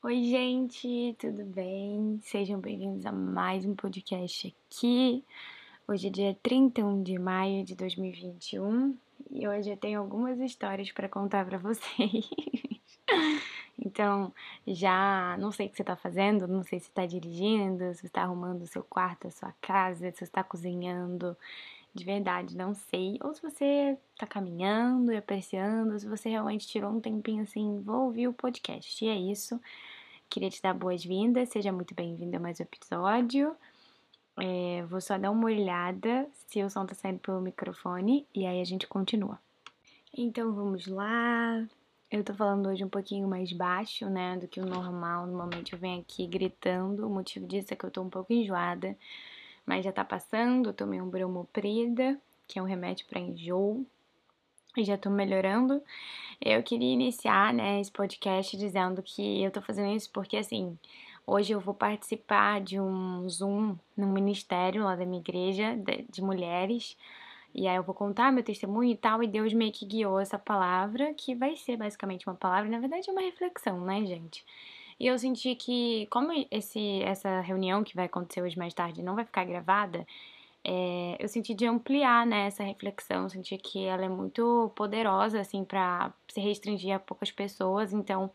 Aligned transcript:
Oi, 0.00 0.22
gente, 0.22 1.16
tudo 1.18 1.44
bem? 1.44 2.20
Sejam 2.22 2.60
bem-vindos 2.60 3.04
a 3.04 3.10
mais 3.10 3.64
um 3.64 3.74
podcast 3.74 4.54
aqui. 4.70 5.24
Hoje 5.88 6.06
é 6.06 6.10
dia 6.10 6.38
31 6.40 7.02
de 7.02 7.18
maio 7.18 7.64
de 7.64 7.74
2021 7.74 8.96
e 9.28 9.48
hoje 9.48 9.70
eu 9.70 9.76
tenho 9.76 9.98
algumas 9.98 10.38
histórias 10.38 10.92
para 10.92 11.08
contar 11.08 11.44
para 11.44 11.58
vocês. 11.58 12.30
então, 13.76 14.32
já 14.64 15.36
não 15.40 15.50
sei 15.50 15.66
o 15.66 15.70
que 15.70 15.74
você 15.74 15.82
está 15.82 15.96
fazendo, 15.96 16.46
não 16.46 16.62
sei 16.62 16.78
se 16.78 16.86
está 16.86 17.04
dirigindo, 17.04 17.92
se 17.92 18.06
está 18.06 18.22
arrumando 18.22 18.62
o 18.62 18.68
seu 18.68 18.84
quarto, 18.84 19.26
a 19.26 19.32
sua 19.32 19.52
casa, 19.60 20.12
se 20.12 20.22
está 20.22 20.44
cozinhando 20.44 21.36
de 21.98 22.04
verdade, 22.04 22.56
não 22.56 22.74
sei. 22.74 23.18
Ou 23.22 23.34
se 23.34 23.42
você 23.42 23.98
tá 24.16 24.26
caminhando 24.26 25.12
e 25.12 25.16
apreciando, 25.16 25.98
se 25.98 26.06
você 26.06 26.28
realmente 26.28 26.66
tirou 26.66 26.90
um 26.92 27.00
tempinho 27.00 27.42
assim, 27.42 27.80
vou 27.82 28.06
ouvir 28.06 28.28
o 28.28 28.32
podcast. 28.32 29.04
E 29.04 29.08
é 29.08 29.16
isso. 29.16 29.60
Queria 30.30 30.48
te 30.48 30.62
dar 30.62 30.74
boas-vindas, 30.74 31.48
seja 31.48 31.72
muito 31.72 31.94
bem-vindo 31.94 32.36
a 32.36 32.40
mais 32.40 32.60
um 32.60 32.62
episódio. 32.62 33.54
É, 34.36 34.84
vou 34.84 35.00
só 35.00 35.18
dar 35.18 35.32
uma 35.32 35.46
olhada 35.46 36.28
se 36.46 36.62
o 36.62 36.70
som 36.70 36.86
tá 36.86 36.94
saindo 36.94 37.18
pelo 37.18 37.40
microfone 37.40 38.24
e 38.32 38.46
aí 38.46 38.60
a 38.60 38.64
gente 38.64 38.86
continua. 38.86 39.38
Então 40.16 40.52
vamos 40.52 40.86
lá. 40.86 41.66
Eu 42.10 42.22
tô 42.22 42.32
falando 42.32 42.68
hoje 42.68 42.84
um 42.84 42.88
pouquinho 42.88 43.26
mais 43.26 43.52
baixo, 43.52 44.08
né, 44.08 44.36
do 44.36 44.46
que 44.46 44.60
o 44.60 44.66
normal. 44.66 45.26
Normalmente 45.26 45.72
eu 45.72 45.78
venho 45.78 46.00
aqui 46.00 46.26
gritando. 46.28 47.06
O 47.06 47.10
motivo 47.10 47.46
disso 47.46 47.74
é 47.74 47.76
que 47.76 47.84
eu 47.84 47.90
tô 47.90 48.02
um 48.02 48.08
pouco 48.08 48.32
enjoada 48.32 48.96
mas 49.68 49.84
já 49.84 49.92
tá 49.92 50.02
passando. 50.02 50.72
Tomei 50.72 51.00
um 51.00 51.10
bromoprida, 51.10 52.18
que 52.48 52.58
é 52.58 52.62
um 52.62 52.64
remédio 52.64 53.06
para 53.06 53.20
enjoo, 53.20 53.86
e 54.74 54.82
já 54.82 54.96
tô 54.96 55.10
melhorando. 55.10 55.82
Eu 56.40 56.62
queria 56.62 56.90
iniciar, 56.90 57.52
né, 57.52 57.78
esse 57.78 57.92
podcast 57.92 58.56
dizendo 58.56 59.02
que 59.02 59.42
eu 59.42 59.50
tô 59.50 59.60
fazendo 59.60 59.94
isso 59.94 60.10
porque, 60.10 60.38
assim, 60.38 60.78
hoje 61.26 61.52
eu 61.52 61.60
vou 61.60 61.74
participar 61.74 62.62
de 62.62 62.80
um 62.80 63.28
Zoom 63.28 63.76
no 63.94 64.06
ministério 64.06 64.84
lá 64.84 64.96
da 64.96 65.04
minha 65.04 65.20
igreja 65.20 65.76
de, 65.76 66.06
de 66.10 66.22
mulheres. 66.22 66.96
E 67.54 67.68
aí 67.68 67.76
eu 67.76 67.82
vou 67.82 67.94
contar 67.94 68.32
meu 68.32 68.42
testemunho 68.42 68.92
e 68.92 68.96
tal, 68.96 69.22
e 69.22 69.26
Deus 69.26 69.52
meio 69.52 69.72
que 69.72 69.84
guiou 69.84 70.18
essa 70.18 70.38
palavra, 70.38 71.12
que 71.14 71.34
vai 71.34 71.56
ser 71.56 71.76
basicamente 71.76 72.26
uma 72.26 72.34
palavra, 72.36 72.70
na 72.70 72.78
verdade 72.78 73.08
é 73.08 73.12
uma 73.12 73.22
reflexão, 73.22 73.80
né, 73.82 74.04
gente? 74.06 74.44
E 75.00 75.06
eu 75.06 75.18
senti 75.18 75.54
que, 75.54 76.06
como 76.10 76.32
esse, 76.50 77.02
essa 77.02 77.40
reunião 77.40 77.84
que 77.84 77.94
vai 77.94 78.06
acontecer 78.06 78.42
hoje 78.42 78.58
mais 78.58 78.74
tarde 78.74 79.02
não 79.02 79.14
vai 79.14 79.24
ficar 79.24 79.44
gravada, 79.44 80.06
é, 80.64 81.16
eu 81.20 81.28
senti 81.28 81.54
de 81.54 81.66
ampliar 81.66 82.26
né, 82.26 82.46
essa 82.46 82.64
reflexão. 82.64 83.24
Eu 83.24 83.30
senti 83.30 83.56
que 83.56 83.84
ela 83.84 84.04
é 84.04 84.08
muito 84.08 84.72
poderosa, 84.76 85.40
assim, 85.40 85.64
para 85.64 86.12
se 86.28 86.40
restringir 86.40 86.94
a 86.94 86.98
poucas 86.98 87.30
pessoas. 87.30 87.92
Então, 87.92 88.30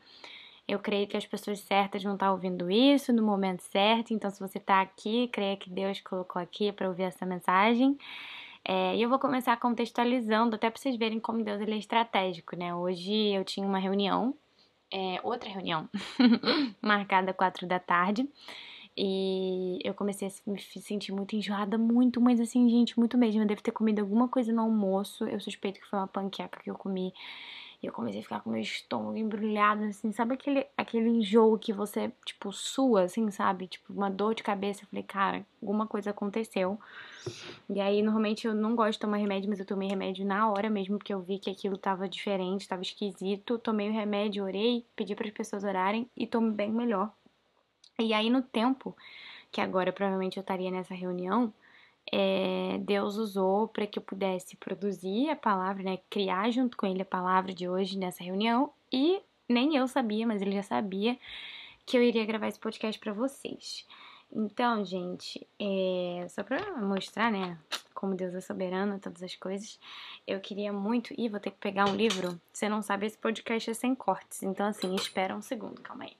eu 0.68 0.80
creio 0.80 1.08
que 1.08 1.18
as 1.18 1.26
pessoas 1.26 1.60
certas 1.60 2.02
vão 2.04 2.14
estar 2.14 2.32
ouvindo 2.32 2.72
isso 2.72 3.12
no 3.12 3.24
momento 3.24 3.62
certo. 3.62 4.14
Então, 4.14 4.32
se 4.32 4.40
você 4.40 4.58
está 4.58 4.82
aqui, 4.82 5.28
creia 5.28 5.58
que 5.58 5.70
Deus 5.70 6.00
colocou 6.02 6.42
aqui 6.42 6.72
para 6.72 6.88
ouvir 6.88 7.04
essa 7.04 7.26
mensagem. 7.26 7.98
É, 8.66 8.96
e 8.96 9.02
eu 9.02 9.10
vou 9.10 9.20
começar 9.20 9.58
contextualizando, 9.58 10.56
até 10.56 10.70
para 10.70 10.80
vocês 10.80 10.96
verem 10.96 11.20
como 11.20 11.44
Deus 11.44 11.60
ele 11.62 11.74
é 11.74 11.78
estratégico, 11.78 12.56
né? 12.56 12.74
Hoje 12.74 13.14
eu 13.34 13.44
tinha 13.44 13.68
uma 13.68 13.78
reunião 13.78 14.34
é, 14.94 15.20
outra 15.24 15.50
reunião 15.50 15.90
marcada 16.80 17.34
quatro 17.34 17.66
da 17.68 17.80
tarde. 17.80 18.30
E 18.96 19.80
eu 19.84 19.96
comecei 19.96 20.28
a 20.28 20.52
me 20.52 20.62
sentir 20.62 21.12
muito 21.12 21.36
enjoada, 21.36 21.80
muito, 21.80 22.22
mas 22.22 22.40
assim, 22.40 22.70
gente, 22.70 22.98
muito 23.00 23.18
mesmo. 23.18 23.42
Eu 23.42 23.48
devo 23.48 23.64
ter 23.64 23.72
comido 23.72 24.00
alguma 24.02 24.28
coisa 24.28 24.54
no 24.54 24.62
almoço. 24.62 25.26
Eu 25.28 25.40
suspeito 25.40 25.80
que 25.80 25.88
foi 25.88 25.98
uma 25.98 26.08
panqueca 26.08 26.62
que 26.62 26.70
eu 26.70 26.76
comi. 26.76 27.12
E 27.84 27.86
eu 27.86 27.92
comecei 27.92 28.22
a 28.22 28.24
ficar 28.24 28.40
com 28.40 28.50
meu 28.50 28.62
estômago 28.62 29.18
embrulhado, 29.18 29.84
assim, 29.84 30.10
sabe 30.14 30.36
aquele, 30.36 30.66
aquele 30.78 31.10
enjoo 31.10 31.60
que 31.60 31.74
você, 31.74 32.10
tipo, 32.26 32.50
sua, 32.54 33.04
assim, 33.04 33.30
sabe? 33.30 33.68
Tipo, 33.68 33.92
uma 33.92 34.10
dor 34.10 34.34
de 34.34 34.42
cabeça. 34.42 34.84
Eu 34.84 34.88
falei, 34.88 35.04
cara, 35.04 35.46
alguma 35.62 35.86
coisa 35.86 36.12
aconteceu. 36.12 36.80
E 37.70 37.82
aí, 37.82 38.02
normalmente 38.02 38.48
eu 38.48 38.56
não 38.56 38.74
gosto 38.74 38.94
de 38.94 39.00
tomar 39.00 39.18
remédio, 39.18 39.50
mas 39.50 39.60
eu 39.60 39.66
tomei 39.66 39.90
remédio 39.90 40.26
na 40.26 40.50
hora 40.50 40.70
mesmo, 40.70 40.98
porque 40.98 41.14
eu 41.14 41.20
vi 41.20 41.38
que 41.38 41.50
aquilo 41.50 41.78
tava 41.78 42.08
diferente, 42.08 42.70
tava 42.70 42.82
esquisito. 42.82 43.60
Tomei 43.60 43.90
o 43.90 43.94
remédio, 43.94 44.46
orei, 44.46 44.86
pedi 44.96 45.14
para 45.14 45.28
as 45.28 45.34
pessoas 45.34 45.66
orarem 45.66 46.10
e 46.16 46.26
tomei 46.26 46.52
bem 46.52 46.72
melhor. 46.72 47.12
E 48.00 48.14
aí, 48.14 48.30
no 48.30 48.42
tempo 48.42 48.96
que 49.52 49.60
agora 49.60 49.92
provavelmente 49.92 50.38
eu 50.38 50.42
estaria 50.42 50.72
nessa 50.72 50.96
reunião, 50.96 51.54
é, 52.12 52.78
Deus 52.80 53.16
usou 53.16 53.68
para 53.68 53.88
que 53.88 53.98
eu 53.98 54.04
pudesse 54.04 54.56
produzir 54.58 55.30
a 55.30 55.36
palavra, 55.36 55.84
né, 55.84 56.00
criar 56.10 56.52
junto 56.52 56.76
com 56.78 56.86
ele 56.86 57.02
a 57.02 57.06
palavra 57.06 57.54
de 57.54 57.68
hoje 57.68 57.98
nessa 57.98 58.24
reunião 58.24 58.72
e 58.92 59.22
nem 59.48 59.76
eu 59.76 59.88
sabia, 59.88 60.26
mas 60.26 60.42
ele 60.42 60.54
já 60.54 60.64
sabia 60.64 61.18
que 61.86 61.98
eu 61.98 62.04
iria 62.04 62.26
gravar 62.26 62.48
esse 62.48 62.60
podcast 62.60 63.00
para 63.00 63.14
vocês. 63.14 63.86
Então, 64.32 64.84
gente, 64.84 65.46
é, 65.60 66.26
só 66.30 66.44
para 66.44 66.76
mostrar, 66.78 67.32
né, 67.32 67.58
como 67.94 68.16
Deus 68.16 68.34
é 68.34 68.42
soberano, 68.42 69.00
todas 69.00 69.22
as 69.22 69.36
coisas, 69.36 69.80
eu 70.26 70.40
queria 70.40 70.74
muito. 70.74 71.14
Ih, 71.18 71.30
vou 71.30 71.40
ter 71.40 71.52
que 71.52 71.58
pegar 71.58 71.88
um 71.88 71.96
livro. 71.96 72.40
Você 72.52 72.68
não 72.68 72.82
sabe, 72.82 73.06
esse 73.06 73.18
podcast 73.18 73.70
é 73.70 73.74
sem 73.74 73.94
cortes. 73.94 74.42
Então, 74.42 74.66
assim, 74.66 74.96
espera 74.96 75.36
um 75.36 75.42
segundo, 75.42 75.82
calma 75.82 76.06
aí. 76.06 76.18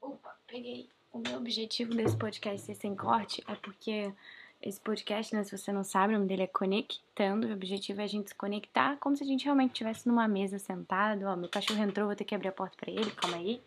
Opa, 0.00 0.36
peguei. 0.46 0.95
O 1.16 1.18
meu 1.18 1.38
objetivo 1.38 1.94
desse 1.94 2.14
podcast 2.14 2.60
ser 2.60 2.74
sem 2.74 2.94
corte 2.94 3.42
é 3.48 3.54
porque 3.54 4.12
esse 4.60 4.78
podcast, 4.78 5.34
né, 5.34 5.42
se 5.44 5.56
você 5.56 5.72
não 5.72 5.82
sabe, 5.82 6.12
o 6.12 6.18
nome 6.18 6.28
dele 6.28 6.42
é 6.42 6.46
Conectando. 6.46 7.46
O 7.46 7.52
objetivo 7.54 8.02
é 8.02 8.04
a 8.04 8.06
gente 8.06 8.28
se 8.28 8.34
conectar 8.34 8.98
como 8.98 9.16
se 9.16 9.24
a 9.24 9.26
gente 9.26 9.46
realmente 9.46 9.70
estivesse 9.70 10.06
numa 10.06 10.28
mesa 10.28 10.58
sentado. 10.58 11.24
Ó, 11.24 11.34
meu 11.34 11.48
cachorro 11.48 11.82
entrou, 11.82 12.08
vou 12.08 12.14
ter 12.14 12.24
que 12.24 12.34
abrir 12.34 12.48
a 12.48 12.52
porta 12.52 12.76
para 12.76 12.90
ele, 12.90 13.10
calma 13.12 13.38
aí. 13.38 13.62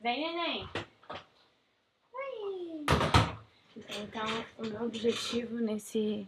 Vem, 0.00 0.20
neném. 0.20 0.68
Então, 4.02 4.26
o 4.58 4.66
meu 4.66 4.86
objetivo 4.86 5.58
nesse, 5.60 6.26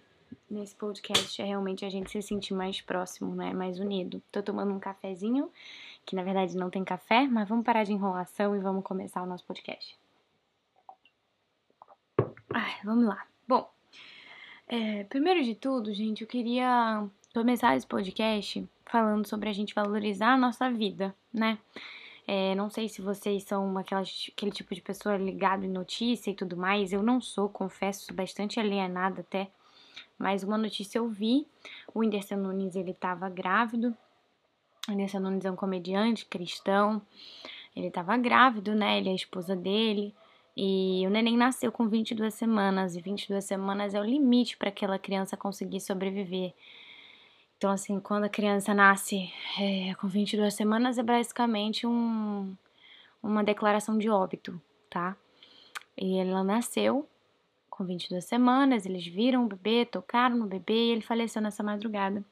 nesse 0.49 0.76
podcast 0.76 1.43
é 1.43 1.44
realmente 1.44 1.84
a 1.84 1.91
gente 1.91 2.09
se 2.09 2.22
sentir 2.22 2.54
mais 2.54 2.81
próximo, 2.81 3.34
né, 3.34 3.53
mais 3.53 3.81
unido. 3.81 4.22
Tô 4.31 4.44
tomando 4.44 4.72
um 4.72 4.78
cafezinho 4.78 5.50
que 6.04 6.16
na 6.16 6.22
verdade 6.22 6.56
não 6.56 6.70
tem 6.70 6.84
café, 6.84 7.26
mas 7.26 7.48
vamos 7.48 7.64
parar 7.64 7.84
de 7.84 7.92
enrolação 7.92 8.56
e 8.56 8.60
vamos 8.60 8.84
começar 8.84 9.22
o 9.22 9.26
nosso 9.26 9.44
podcast. 9.44 9.98
Ai, 12.52 12.74
vamos 12.84 13.06
lá. 13.06 13.26
Bom, 13.46 13.70
é, 14.68 15.04
primeiro 15.04 15.42
de 15.42 15.54
tudo, 15.54 15.92
gente, 15.92 16.22
eu 16.22 16.28
queria 16.28 17.06
começar 17.32 17.76
esse 17.76 17.86
podcast 17.86 18.68
falando 18.86 19.26
sobre 19.26 19.48
a 19.48 19.52
gente 19.52 19.74
valorizar 19.74 20.34
a 20.34 20.36
nossa 20.36 20.70
vida, 20.70 21.14
né? 21.32 21.58
É, 22.26 22.54
não 22.54 22.70
sei 22.70 22.88
se 22.88 23.02
vocês 23.02 23.42
são 23.42 23.76
aquela, 23.76 24.02
aquele 24.02 24.52
tipo 24.52 24.74
de 24.74 24.80
pessoa 24.80 25.16
ligado 25.16 25.64
em 25.64 25.70
notícia 25.70 26.30
e 26.30 26.34
tudo 26.34 26.56
mais. 26.56 26.92
Eu 26.92 27.02
não 27.02 27.20
sou, 27.20 27.48
confesso, 27.48 28.12
bastante 28.14 28.60
alienada 28.60 29.22
até. 29.22 29.50
Mas 30.19 30.42
uma 30.42 30.56
notícia 30.56 30.98
eu 30.98 31.08
vi, 31.08 31.46
o 31.92 32.00
Whindersson 32.00 32.36
Nunes, 32.36 32.76
ele 32.76 32.94
tava 32.94 33.28
grávido 33.28 33.96
Vanessa 34.87 35.20
Nunes 35.20 35.44
é 35.44 35.50
um 35.50 35.56
comediante 35.56 36.26
cristão. 36.26 37.00
Ele 37.75 37.87
estava 37.87 38.16
grávido, 38.16 38.75
né? 38.75 38.98
Ele 38.98 39.09
é 39.09 39.12
a 39.12 39.16
esposa 39.16 39.54
dele. 39.54 40.15
E 40.56 41.04
o 41.06 41.10
neném 41.10 41.37
nasceu 41.37 41.72
com 41.72 41.88
22 41.88 42.34
semanas. 42.34 42.97
E 42.97 43.00
22 43.00 43.44
semanas 43.44 43.94
é 43.94 44.00
o 44.00 44.04
limite 44.04 44.56
para 44.56 44.69
aquela 44.69 44.98
criança 44.98 45.37
conseguir 45.37 45.81
sobreviver. 45.81 46.53
Então, 47.56 47.70
assim, 47.70 48.00
quando 48.00 48.25
a 48.25 48.28
criança 48.28 48.75
nasce 48.75 49.32
é, 49.59 49.94
com 49.94 50.09
22 50.09 50.53
semanas, 50.53 50.99
é 50.99 51.03
basicamente 51.03 51.87
um, 51.87 52.56
uma 53.22 53.44
declaração 53.44 53.97
de 53.97 54.10
óbito, 54.10 54.60
tá? 54.91 55.16
E 55.97 56.19
ela 56.19 56.43
nasceu 56.43 57.09
com 57.70 57.84
22 57.84 58.25
semanas, 58.25 58.84
eles 58.84 59.06
viram 59.06 59.44
o 59.44 59.49
bebê, 59.49 59.87
tocaram 59.87 60.37
no 60.37 60.47
bebê 60.47 60.75
e 60.75 60.91
ele 60.91 61.03
faleceu 61.03 61.41
nessa 61.41 61.62
madrugada. 61.62 62.25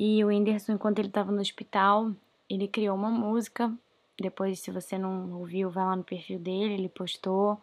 E 0.00 0.22
o 0.22 0.28
Whindersson, 0.28 0.74
enquanto 0.74 1.00
ele 1.00 1.08
estava 1.08 1.32
no 1.32 1.40
hospital, 1.40 2.12
ele 2.48 2.68
criou 2.68 2.94
uma 2.94 3.10
música. 3.10 3.76
Depois, 4.16 4.60
se 4.60 4.70
você 4.70 4.96
não 4.96 5.32
ouviu, 5.32 5.68
vai 5.70 5.84
lá 5.84 5.96
no 5.96 6.04
perfil 6.04 6.38
dele, 6.38 6.74
ele 6.74 6.88
postou. 6.88 7.60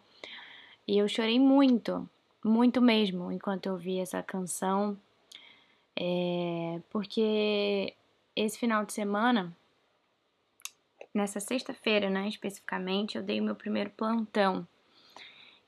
E 0.86 0.98
eu 0.98 1.08
chorei 1.08 1.40
muito, 1.40 2.06
muito 2.44 2.82
mesmo, 2.82 3.32
enquanto 3.32 3.64
eu 3.64 3.72
ouvi 3.72 3.98
essa 4.00 4.22
canção. 4.22 4.98
É, 5.98 6.78
porque 6.90 7.94
esse 8.36 8.58
final 8.58 8.84
de 8.84 8.92
semana, 8.92 9.56
nessa 11.14 11.40
sexta-feira, 11.40 12.10
né, 12.10 12.28
especificamente, 12.28 13.16
eu 13.16 13.22
dei 13.22 13.40
o 13.40 13.44
meu 13.44 13.54
primeiro 13.54 13.88
plantão. 13.96 14.68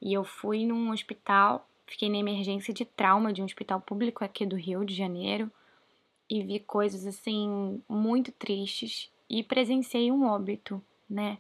E 0.03 0.13
eu 0.13 0.23
fui 0.23 0.67
num 0.67 0.91
hospital, 0.91 1.67
fiquei 1.87 2.11
na 2.11 2.19
emergência 2.19 2.75
de 2.75 2.85
trauma 2.85 3.33
de 3.33 3.41
um 3.41 3.47
hospital 3.47 3.81
público 3.81 4.23
aqui 4.23 4.45
do 4.45 4.55
Rio 4.55 4.85
de 4.85 4.95
Janeiro 4.95 5.51
e 6.29 6.43
vi 6.43 6.61
coisas 6.61 7.07
assim 7.07 7.83
muito 7.89 8.31
tristes 8.33 9.11
e 9.29 9.43
presenciei 9.43 10.11
um 10.11 10.27
óbito, 10.27 10.83
né? 11.09 11.39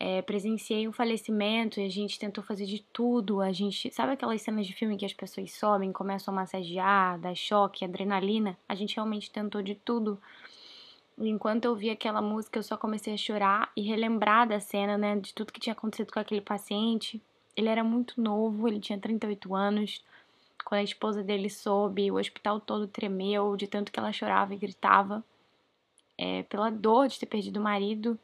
É, 0.00 0.22
presenciei 0.22 0.86
um 0.86 0.92
falecimento 0.92 1.80
e 1.80 1.84
a 1.84 1.88
gente 1.88 2.20
tentou 2.20 2.44
fazer 2.44 2.66
de 2.66 2.84
tudo. 2.92 3.40
A 3.40 3.52
gente. 3.52 3.90
Sabe 3.92 4.12
aquelas 4.12 4.40
cenas 4.42 4.66
de 4.66 4.72
filme 4.72 4.96
que 4.96 5.04
as 5.04 5.12
pessoas 5.12 5.52
sobem, 5.52 5.92
começam 5.92 6.32
a 6.32 6.36
massagear, 6.36 7.18
dá 7.18 7.34
choque, 7.34 7.84
adrenalina? 7.84 8.56
A 8.68 8.74
gente 8.74 8.94
realmente 8.94 9.30
tentou 9.30 9.60
de 9.62 9.74
tudo. 9.74 10.20
enquanto 11.18 11.64
eu 11.64 11.74
vi 11.74 11.90
aquela 11.90 12.22
música, 12.22 12.58
eu 12.58 12.62
só 12.62 12.76
comecei 12.76 13.14
a 13.14 13.16
chorar 13.16 13.72
e 13.76 13.82
relembrar 13.82 14.48
da 14.48 14.60
cena, 14.60 14.96
né, 14.96 15.16
de 15.16 15.34
tudo 15.34 15.52
que 15.52 15.60
tinha 15.60 15.72
acontecido 15.72 16.12
com 16.12 16.20
aquele 16.20 16.40
paciente. 16.40 17.20
Ele 17.56 17.68
era 17.68 17.82
muito 17.84 18.20
novo, 18.20 18.68
ele 18.68 18.80
tinha 18.80 18.98
38 18.98 19.54
anos. 19.54 20.04
Quando 20.64 20.80
a 20.80 20.84
esposa 20.84 21.22
dele 21.22 21.48
soube, 21.48 22.10
o 22.10 22.18
hospital 22.18 22.60
todo 22.60 22.86
tremeu 22.86 23.56
de 23.56 23.66
tanto 23.66 23.90
que 23.90 23.98
ela 23.98 24.12
chorava 24.12 24.54
e 24.54 24.58
gritava. 24.58 25.24
É, 26.16 26.42
pela 26.44 26.70
dor 26.70 27.08
de 27.08 27.18
ter 27.18 27.26
perdido 27.26 27.58
o 27.58 27.62
marido. 27.62 28.18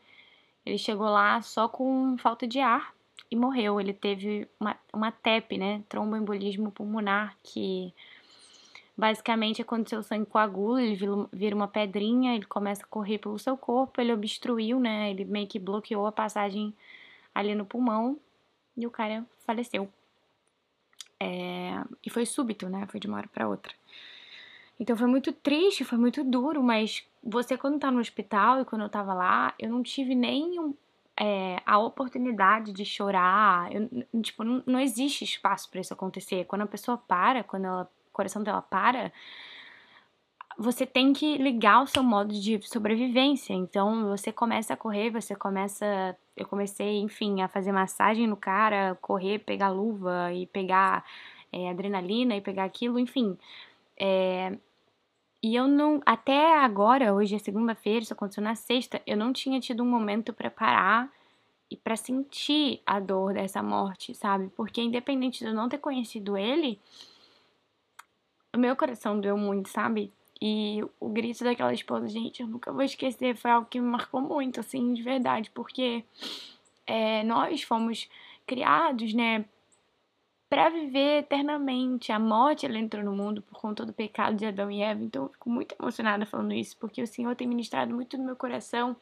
Ele 0.67 0.79
chegou 0.79 1.07
lá 1.07 1.41
só 1.43 1.69
com 1.69 2.17
falta 2.19 2.47
de 2.47 2.59
ar 2.59 2.95
e 3.31 3.37
morreu. 3.37 3.81
Ele 3.81 3.93
teve 3.93 4.49
uma, 4.59 4.77
uma 4.93 5.13
TEP, 5.13 5.59
né? 5.59 5.83
Tromboembolismo 5.89 6.71
pulmonar, 6.71 7.37
que 7.43 7.95
basicamente 8.97 9.61
é 9.61 9.65
quando 9.65 9.89
seu 9.89 10.03
sangue 10.03 10.27
coagula, 10.27 10.83
ele 10.83 10.97
vira 11.33 11.55
uma 11.55 11.69
pedrinha, 11.69 12.35
ele 12.35 12.45
começa 12.45 12.83
a 12.85 12.87
correr 12.87 13.19
pelo 13.19 13.39
seu 13.39 13.57
corpo, 13.57 14.01
ele 14.01 14.13
obstruiu, 14.13 14.79
né? 14.81 15.11
Ele 15.11 15.25
meio 15.25 15.47
que 15.47 15.59
bloqueou 15.59 16.07
a 16.07 16.13
passagem 16.13 16.75
ali 17.35 17.55
no 17.55 17.67
pulmão 17.67 18.19
e 18.77 18.87
o 18.87 18.91
cara 18.91 19.25
faleceu. 19.45 19.89
É, 21.19 21.83
e 22.05 22.11
foi 22.11 22.27
súbito, 22.27 22.69
né? 22.69 22.87
Foi 22.89 23.01
de 23.01 23.07
uma 23.07 23.19
hora 23.19 23.29
para 23.29 23.49
outra. 23.49 23.73
Então 24.79 24.97
foi 24.97 25.07
muito 25.07 25.33
triste, 25.33 25.85
foi 25.85 25.99
muito 25.99 26.25
duro, 26.25 26.63
mas 26.63 27.07
você 27.23 27.57
quando 27.57 27.79
tá 27.79 27.91
no 27.91 28.01
hospital 28.01 28.61
e 28.61 28.65
quando 28.65 28.83
eu 28.83 28.89
tava 28.89 29.15
lá, 29.15 29.55
eu 29.59 29.71
não 29.71 29.83
tive 29.83 30.15
nem 30.15 30.59
um, 30.59 30.75
é, 31.17 31.61
a 31.65 31.79
oportunidade 31.79 32.73
de 32.73 32.85
chorar. 32.85 33.71
Eu, 33.73 33.89
tipo, 34.21 34.43
não, 34.43 34.63
não 34.67 34.81
existe 34.81 35.25
espaço 35.25 35.71
para 35.71 35.81
isso 35.81 35.95
acontecer. 35.95 36.45
Quando 36.47 36.63
a 36.63 36.67
pessoa 36.67 36.99
para, 36.99 37.45
quando 37.45 37.67
ela, 37.67 37.83
o 37.83 38.13
coração 38.13 38.43
dela 38.43 38.63
para, 38.63 39.13
você 40.59 40.87
tem 40.87 41.13
que 41.13 41.37
ligar 41.39 41.83
o 41.83 41.87
seu 41.87 42.03
modo 42.03 42.33
de 42.33 42.61
sobrevivência. 42.67 43.53
Então 43.53 44.09
você 44.09 44.33
começa 44.33 44.75
a 44.75 44.77
correr, 44.77 45.11
você 45.11 45.35
começa. 45.35 46.17
Eu 46.37 46.47
comecei, 46.47 46.99
enfim, 46.99 47.43
a 47.43 47.49
fazer 47.49 47.73
massagem 47.73 48.27
no 48.27 48.37
cara, 48.37 48.97
correr, 49.01 49.39
pegar 49.41 49.71
luva 49.71 50.33
e 50.33 50.47
pegar 50.47 51.05
é, 51.53 51.71
adrenalina 51.71 52.37
e 52.37 52.41
pegar 52.41 52.65
aquilo, 52.65 52.99
enfim. 52.99 53.39
É, 53.97 54.57
e 55.43 55.55
eu 55.55 55.69
não. 55.69 56.01
Até 56.05 56.59
agora, 56.59 57.15
hoje 57.15 57.37
é 57.37 57.39
segunda-feira, 57.39 58.03
isso 58.03 58.13
aconteceu 58.13 58.43
na 58.43 58.55
sexta, 58.55 59.01
eu 59.07 59.17
não 59.17 59.33
tinha 59.33 59.61
tido 59.61 59.83
um 59.83 59.87
momento 59.87 60.33
para 60.33 60.51
parar 60.51 61.13
e 61.71 61.77
para 61.77 61.97
sentir 61.97 62.81
a 62.87 62.99
dor 63.01 63.35
dessa 63.35 63.63
morte, 63.63 64.15
sabe? 64.15 64.51
Porque 64.57 64.81
independente 64.81 65.41
de 65.41 65.47
eu 65.47 65.55
não 65.55 65.69
ter 65.69 65.79
conhecido 65.79 66.37
ele, 66.37 66.81
o 68.55 68.59
meu 68.59 68.75
coração 68.77 69.21
doeu 69.21 69.37
muito, 69.37 69.69
sabe? 69.69 70.13
E 70.47 70.85
o 71.01 71.09
grito 71.09 71.43
daquela 71.43 71.73
esposa, 71.73 72.07
gente, 72.07 72.43
eu 72.43 72.47
nunca 72.47 72.71
vou 72.71 72.83
esquecer, 72.83 73.35
foi 73.35 73.51
algo 73.51 73.67
que 73.67 73.81
me 73.81 73.89
marcou 73.89 74.21
muito, 74.21 74.61
assim, 74.61 74.93
de 74.93 75.03
verdade, 75.03 75.51
porque 75.55 76.05
é, 76.87 77.23
nós 77.23 77.63
fomos 77.63 78.11
criados, 78.47 79.15
né, 79.15 79.47
para 80.47 80.69
viver 80.69 81.21
eternamente. 81.21 82.13
A 82.13 82.19
morte, 82.19 82.67
ela 82.67 82.79
entrou 82.79 83.03
no 83.03 83.17
mundo 83.17 83.41
por 83.41 83.59
conta 83.59 83.87
do 83.87 83.93
pecado 83.95 84.37
de 84.37 84.45
Adão 84.45 84.71
e 84.71 84.83
Eva, 84.83 85.03
então 85.03 85.23
eu 85.23 85.29
fico 85.31 85.49
muito 85.49 85.75
emocionada 85.81 86.27
falando 86.27 86.53
isso, 86.53 86.77
porque 86.77 87.03
o 87.03 87.07
Senhor 87.07 87.35
tem 87.35 87.49
ministrado 87.49 87.95
muito 87.95 88.19
no 88.19 88.25
meu 88.25 88.37
coração 88.37 88.95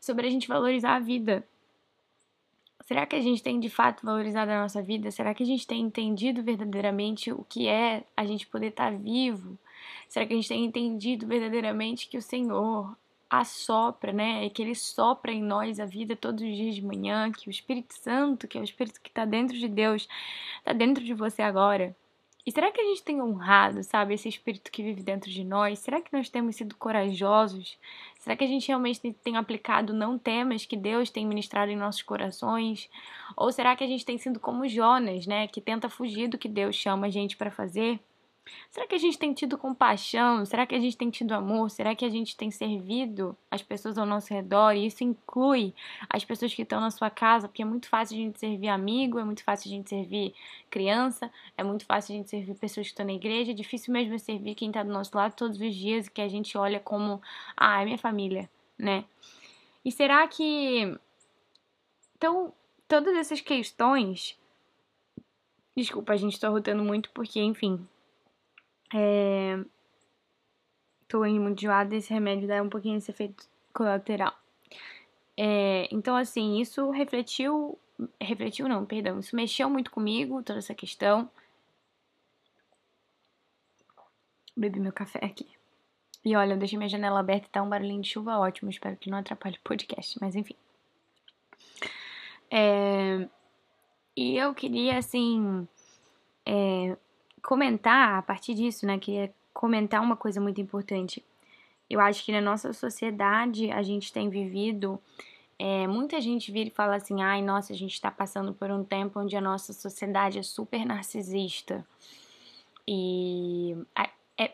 sobre 0.00 0.26
a 0.26 0.30
gente 0.30 0.48
valorizar 0.48 0.96
a 0.96 0.98
vida. 0.98 1.46
Será 2.80 3.06
que 3.06 3.14
a 3.14 3.20
gente 3.20 3.40
tem 3.44 3.60
de 3.60 3.68
fato 3.68 4.04
valorizado 4.04 4.50
a 4.50 4.60
nossa 4.60 4.82
vida? 4.82 5.08
Será 5.12 5.34
que 5.34 5.44
a 5.44 5.46
gente 5.46 5.68
tem 5.68 5.82
entendido 5.82 6.42
verdadeiramente 6.42 7.30
o 7.30 7.46
que 7.48 7.68
é 7.68 8.02
a 8.16 8.26
gente 8.26 8.44
poder 8.48 8.70
estar 8.70 8.90
tá 8.90 8.98
vivo? 8.98 9.56
Será 10.08 10.26
que 10.26 10.32
a 10.32 10.36
gente 10.36 10.48
tem 10.48 10.64
entendido 10.64 11.26
verdadeiramente 11.26 12.08
que 12.08 12.18
o 12.18 12.22
Senhor 12.22 12.96
assopra, 13.28 14.12
né? 14.12 14.44
E 14.44 14.50
que 14.50 14.62
Ele 14.62 14.74
sopra 14.74 15.32
em 15.32 15.42
nós 15.42 15.80
a 15.80 15.86
vida 15.86 16.14
todos 16.14 16.42
os 16.42 16.56
dias 16.56 16.74
de 16.74 16.82
manhã, 16.82 17.32
que 17.32 17.48
o 17.48 17.50
Espírito 17.50 17.94
Santo, 17.94 18.46
que 18.46 18.58
é 18.58 18.60
o 18.60 18.64
Espírito 18.64 19.00
que 19.00 19.08
está 19.08 19.24
dentro 19.24 19.56
de 19.56 19.68
Deus, 19.68 20.08
está 20.58 20.72
dentro 20.72 21.02
de 21.02 21.14
você 21.14 21.42
agora? 21.42 21.96
E 22.44 22.50
será 22.50 22.72
que 22.72 22.80
a 22.80 22.84
gente 22.84 23.04
tem 23.04 23.22
honrado, 23.22 23.84
sabe, 23.84 24.14
esse 24.14 24.28
espírito 24.28 24.72
que 24.72 24.82
vive 24.82 25.00
dentro 25.00 25.30
de 25.30 25.44
nós? 25.44 25.78
Será 25.78 26.00
que 26.00 26.12
nós 26.12 26.28
temos 26.28 26.56
sido 26.56 26.74
corajosos? 26.74 27.78
Será 28.18 28.34
que 28.34 28.42
a 28.42 28.48
gente 28.48 28.66
realmente 28.66 29.12
tem 29.12 29.36
aplicado 29.36 29.94
não 29.94 30.18
temas 30.18 30.66
que 30.66 30.76
Deus 30.76 31.08
tem 31.08 31.24
ministrado 31.24 31.70
em 31.70 31.76
nossos 31.76 32.02
corações? 32.02 32.90
Ou 33.36 33.52
será 33.52 33.76
que 33.76 33.84
a 33.84 33.86
gente 33.86 34.04
tem 34.04 34.18
sido 34.18 34.40
como 34.40 34.68
Jonas, 34.68 35.24
né, 35.24 35.46
que 35.46 35.60
tenta 35.60 35.88
fugir 35.88 36.28
do 36.28 36.36
que 36.36 36.48
Deus 36.48 36.74
chama 36.74 37.06
a 37.06 37.10
gente 37.10 37.36
para 37.36 37.50
fazer? 37.50 38.00
Será 38.70 38.86
que 38.86 38.94
a 38.94 38.98
gente 38.98 39.18
tem 39.18 39.32
tido 39.32 39.56
compaixão? 39.56 40.44
Será 40.44 40.66
que 40.66 40.74
a 40.74 40.80
gente 40.80 40.96
tem 40.96 41.10
tido 41.10 41.32
amor? 41.32 41.70
Será 41.70 41.94
que 41.94 42.04
a 42.04 42.08
gente 42.08 42.36
tem 42.36 42.50
servido 42.50 43.36
as 43.50 43.62
pessoas 43.62 43.96
ao 43.96 44.06
nosso 44.06 44.32
redor? 44.32 44.72
E 44.72 44.86
isso 44.86 45.04
inclui 45.04 45.74
as 46.08 46.24
pessoas 46.24 46.52
que 46.52 46.62
estão 46.62 46.80
na 46.80 46.90
sua 46.90 47.10
casa, 47.10 47.48
porque 47.48 47.62
é 47.62 47.64
muito 47.64 47.88
fácil 47.88 48.16
a 48.16 48.20
gente 48.20 48.40
servir 48.40 48.68
amigo, 48.68 49.18
é 49.18 49.24
muito 49.24 49.44
fácil 49.44 49.70
a 49.70 49.74
gente 49.74 49.88
servir 49.88 50.34
criança, 50.70 51.30
é 51.56 51.62
muito 51.62 51.84
fácil 51.84 52.14
a 52.14 52.18
gente 52.18 52.30
servir 52.30 52.54
pessoas 52.54 52.86
que 52.86 52.92
estão 52.92 53.06
na 53.06 53.12
igreja, 53.12 53.52
é 53.52 53.54
difícil 53.54 53.92
mesmo 53.92 54.18
servir 54.18 54.54
quem 54.54 54.68
está 54.68 54.82
do 54.82 54.92
nosso 54.92 55.16
lado 55.16 55.34
todos 55.36 55.60
os 55.60 55.74
dias 55.74 56.06
e 56.06 56.10
que 56.10 56.20
a 56.20 56.28
gente 56.28 56.56
olha 56.56 56.80
como, 56.80 57.20
ah, 57.56 57.82
é 57.82 57.84
minha 57.84 57.98
família, 57.98 58.50
né? 58.78 59.04
E 59.84 59.92
será 59.92 60.26
que. 60.26 60.98
Então, 62.16 62.52
todas 62.88 63.14
essas 63.16 63.40
questões. 63.40 64.38
Desculpa, 65.74 66.12
a 66.12 66.16
gente 66.16 66.34
está 66.34 66.48
rotando 66.50 66.84
muito 66.84 67.10
porque, 67.12 67.40
enfim, 67.40 67.86
é... 68.94 69.64
Tô 71.08 71.24
indo 71.26 71.40
muito 71.40 71.58
enjoada 71.58 71.94
esse 71.94 72.12
remédio 72.12 72.48
dá 72.48 72.62
um 72.62 72.68
pouquinho 72.68 72.98
esse 72.98 73.10
efeito 73.10 73.46
colateral. 73.72 74.34
É... 75.36 75.88
Então, 75.90 76.16
assim, 76.16 76.60
isso 76.60 76.90
refletiu. 76.90 77.78
Refletiu, 78.20 78.68
não, 78.68 78.84
perdão. 78.84 79.18
Isso 79.20 79.36
mexeu 79.36 79.68
muito 79.70 79.90
comigo, 79.90 80.42
toda 80.42 80.58
essa 80.58 80.74
questão. 80.74 81.30
Bebi 84.56 84.80
meu 84.80 84.92
café 84.92 85.20
aqui. 85.24 85.48
E 86.24 86.36
olha, 86.36 86.52
eu 86.52 86.58
deixei 86.58 86.78
minha 86.78 86.88
janela 86.88 87.20
aberta 87.20 87.46
e 87.46 87.50
tá 87.50 87.62
um 87.62 87.68
barulhinho 87.68 88.02
de 88.02 88.10
chuva 88.10 88.38
ótimo. 88.38 88.70
Espero 88.70 88.96
que 88.96 89.10
não 89.10 89.18
atrapalhe 89.18 89.56
o 89.56 89.62
podcast, 89.62 90.18
mas 90.20 90.36
enfim. 90.36 90.54
É... 92.50 93.28
E 94.16 94.36
eu 94.36 94.54
queria, 94.54 94.98
assim, 94.98 95.66
é, 96.44 96.96
comentar 97.42 98.18
a 98.18 98.22
partir 98.22 98.54
disso, 98.54 98.86
né? 98.86 98.98
Queria 98.98 99.32
comentar 99.52 100.00
uma 100.00 100.16
coisa 100.16 100.40
muito 100.40 100.60
importante. 100.60 101.24
Eu 101.90 102.00
acho 102.00 102.24
que 102.24 102.32
na 102.32 102.40
nossa 102.40 102.72
sociedade 102.72 103.70
a 103.70 103.82
gente 103.82 104.12
tem 104.12 104.30
vivido. 104.30 104.98
É, 105.58 105.86
muita 105.86 106.20
gente 106.20 106.50
vira 106.50 106.68
e 106.68 106.72
fala 106.72 106.96
assim: 106.96 107.22
ai, 107.22 107.42
nossa, 107.42 107.72
a 107.72 107.76
gente 107.76 107.92
está 107.92 108.10
passando 108.10 108.54
por 108.54 108.70
um 108.70 108.82
tempo 108.82 109.20
onde 109.20 109.36
a 109.36 109.40
nossa 109.40 109.72
sociedade 109.72 110.38
é 110.38 110.42
super 110.42 110.84
narcisista. 110.86 111.86
E. 112.86 113.76
É, 114.38 114.50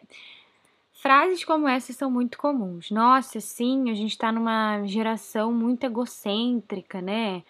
frases 0.92 1.44
como 1.44 1.68
essas 1.68 1.96
são 1.96 2.10
muito 2.10 2.36
comuns. 2.36 2.90
Nossa, 2.90 3.40
sim, 3.40 3.90
a 3.90 3.94
gente 3.94 4.10
está 4.10 4.32
numa 4.32 4.84
geração 4.84 5.52
muito 5.52 5.84
egocêntrica, 5.84 7.00
né? 7.00 7.44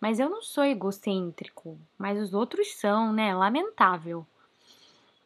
Mas 0.00 0.20
eu 0.20 0.30
não 0.30 0.42
sou 0.42 0.64
egocêntrico, 0.64 1.78
mas 1.98 2.18
os 2.18 2.32
outros 2.32 2.74
são, 2.74 3.12
né? 3.12 3.34
Lamentável. 3.34 4.26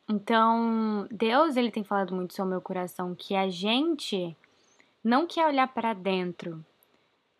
Então, 0.08 1.06
Deus 1.11 1.56
ele 1.56 1.70
tem 1.70 1.82
falado 1.82 2.14
muito 2.14 2.34
sobre 2.34 2.49
o 2.49 2.50
meu 2.50 2.61
coração 2.61 3.14
que 3.14 3.34
a 3.34 3.49
gente 3.49 4.37
não 5.02 5.26
quer 5.26 5.46
olhar 5.46 5.68
para 5.68 5.94
dentro. 5.94 6.64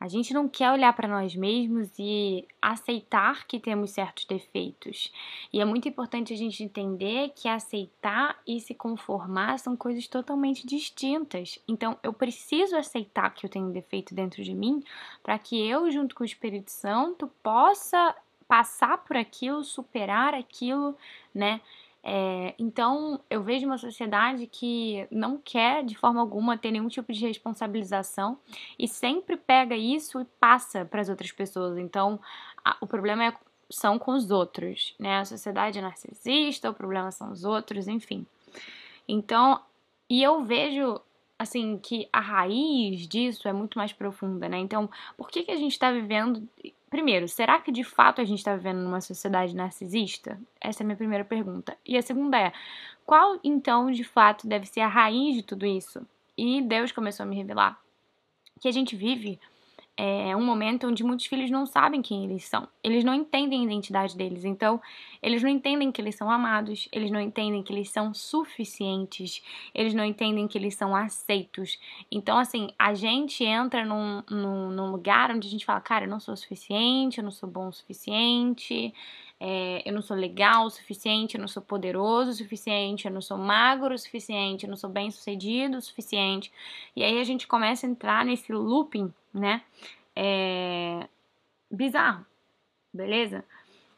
A 0.01 0.09
gente 0.09 0.35
não 0.35 0.47
quer 0.47 0.71
olhar 0.71 0.93
para 0.93 1.09
nós 1.09 1.35
mesmos 1.35 1.89
e 1.99 2.47
aceitar 2.61 3.47
que 3.47 3.59
temos 3.59 3.91
certos 3.91 4.27
defeitos. 4.27 5.11
E 5.51 5.61
é 5.61 5.65
muito 5.65 5.89
importante 5.89 6.33
a 6.33 6.37
gente 6.37 6.63
entender 6.63 7.33
que 7.35 7.49
aceitar 7.49 8.39
e 8.47 8.61
se 8.61 8.75
conformar 8.75 9.59
são 9.59 9.75
coisas 9.75 10.07
totalmente 10.07 10.67
distintas. 10.67 11.59
Então, 11.67 11.97
eu 12.03 12.13
preciso 12.13 12.77
aceitar 12.77 13.31
que 13.31 13.47
eu 13.47 13.51
tenho 13.51 13.67
um 13.67 13.73
defeito 13.73 14.15
dentro 14.15 14.43
de 14.43 14.53
mim 14.53 14.85
para 15.23 15.39
que 15.39 15.59
eu, 15.67 15.91
junto 15.91 16.15
com 16.15 16.23
o 16.23 16.27
Espírito 16.27 16.71
Santo, 16.71 17.27
possa 17.43 18.15
passar 18.47 18.99
por 18.99 19.17
aquilo, 19.17 19.65
superar 19.65 20.35
aquilo, 20.35 20.95
né? 21.35 21.63
É, 22.07 22.55
então, 22.59 23.19
eu 23.31 23.43
vejo 23.43 23.65
uma 23.65 23.79
sociedade 23.79 24.47
que 24.47 25.09
não 25.11 25.39
quer 25.43 25.83
de 25.83 25.97
forma 25.97 26.21
alguma 26.21 26.59
ter 26.59 26.71
nenhum 26.71 26.89
tipo 26.89 27.11
de 27.11 27.27
responsabilização 27.27 28.39
e 28.79 28.87
sempre 28.87 29.39
pega 29.39 29.75
isso 29.75 30.21
e 30.21 30.25
passa 30.39 30.85
para 30.85 31.01
as 31.01 31.09
outras 31.09 31.33
pessoas. 31.33 31.79
Então, 31.79 32.21
a, 32.63 32.77
o 32.79 32.87
problema 32.87 33.25
é, 33.25 33.35
são 33.71 33.99
com 33.99 34.13
os 34.13 34.31
outros, 34.31 34.95
né? 34.99 35.21
A 35.21 35.25
sociedade 35.25 35.79
é 35.79 35.83
narcisista, 35.83 36.69
o 36.69 36.75
problema 36.75 37.11
são 37.11 37.33
os 37.33 37.43
outros, 37.43 37.89
enfim. 37.89 38.27
Então, 39.09 39.59
e 40.09 40.23
eu 40.23 40.45
vejo 40.45 41.01
assim 41.39 41.79
que 41.79 42.07
a 42.13 42.21
raiz 42.21 43.09
disso 43.09 43.49
é 43.49 43.53
muito 43.53 43.79
mais 43.79 43.95
profunda, 43.95 44.47
né? 44.47 44.59
Então, 44.59 44.91
por 45.17 45.31
que 45.31 45.43
que 45.43 45.51
a 45.51 45.57
gente 45.57 45.73
está 45.73 45.91
vivendo 45.91 46.47
Primeiro, 46.95 47.27
será 47.27 47.59
que 47.59 47.73
de 47.73 47.83
fato 47.83 48.21
a 48.21 48.25
gente 48.25 48.39
está 48.39 48.55
vivendo 48.55 48.79
numa 48.79 49.01
sociedade 49.01 49.53
narcisista? 49.53 50.41
Essa 50.61 50.81
é 50.81 50.85
a 50.85 50.87
minha 50.87 50.97
primeira 50.97 51.25
pergunta. 51.25 51.77
E 51.85 51.97
a 51.97 52.03
segunda 52.03 52.39
é: 52.39 52.53
qual 53.05 53.37
então 53.43 53.91
de 53.91 54.05
fato 54.05 54.47
deve 54.47 54.65
ser 54.65 54.79
a 54.79 54.87
raiz 54.87 55.35
de 55.35 55.43
tudo 55.43 55.67
isso? 55.67 56.07
E 56.39 56.63
Deus 56.63 56.93
começou 56.93 57.25
a 57.25 57.27
me 57.27 57.35
revelar 57.35 57.81
que 58.61 58.69
a 58.69 58.71
gente 58.71 58.95
vive 58.95 59.41
é 59.97 60.37
um 60.37 60.45
momento 60.45 60.89
onde 60.89 61.05
muitos 61.05 61.27
filhos 61.27 61.51
não 61.51 61.67
sabem 61.67 62.03
quem 62.03 62.25
eles 62.25 62.45
são. 62.45 62.67
Eles 62.83 63.05
não 63.05 63.15
entendem 63.15 63.61
a 63.61 63.65
identidade 63.65 64.17
deles. 64.17 64.45
Então, 64.45 64.81
eles 65.23 65.41
não 65.43 65.49
entendem 65.49 65.93
que 65.93 66.01
eles 66.01 66.17
são 66.17 66.29
amados, 66.29 66.89
eles 66.91 67.13
não 67.13 67.21
entendem 67.21 67.63
que 67.63 67.73
eles 67.73 67.91
são 67.91 68.13
suficientes, 68.13 69.43
eles 69.73 69.95
não 69.95 70.05
entendem 70.05 70.49
que 70.49 70.59
eles 70.59 70.75
são 70.75 70.97
aceitos. 70.97 71.79
Então, 72.11 72.37
assim, 72.39 72.71
a 72.77 72.93
gente 72.93 73.45
entra 73.45 73.85
num, 73.85 74.23
num, 74.29 74.71
num 74.71 74.91
lugar 74.91 75.31
onde 75.31 75.47
a 75.47 75.51
gente 75.51 75.65
fala, 75.65 75.81
cara, 75.81 76.07
eu 76.07 76.11
não 76.11 76.19
sou 76.19 76.37
suficiente, 76.37 77.19
eu 77.19 77.25
não 77.25 77.31
sou 77.31 77.49
bom 77.49 77.69
o 77.69 77.73
suficiente, 77.73 78.93
é, 79.39 79.83
eu 79.89 79.93
não 79.93 80.03
sou 80.03 80.17
legal 80.17 80.67
o 80.67 80.71
suficiente, 80.71 81.37
eu 81.37 81.41
não 81.41 81.49
sou 81.49 81.63
poderoso 81.63 82.31
o 82.31 82.35
suficiente, 82.35 83.07
eu 83.07 83.13
não 83.13 83.21
sou 83.21 83.39
magro 83.39 83.95
o 83.95 83.99
suficiente, 83.99 84.65
eu 84.65 84.71
não 84.71 84.77
sou 84.77 84.91
bem 84.91 85.11
sucedido 85.11 85.79
o 85.79 85.83
suficiente. 85.83 86.53
E 86.97 87.05
aí 87.05 87.21
a 87.21 87.25
gente 87.25 87.47
começa 87.47 87.87
a 87.87 87.91
entrar 87.91 88.25
nesse 88.25 88.53
looping 88.53 89.13
né? 89.35 89.63
É... 90.15 91.09
Bizarro, 91.71 92.25
beleza? 92.93 93.45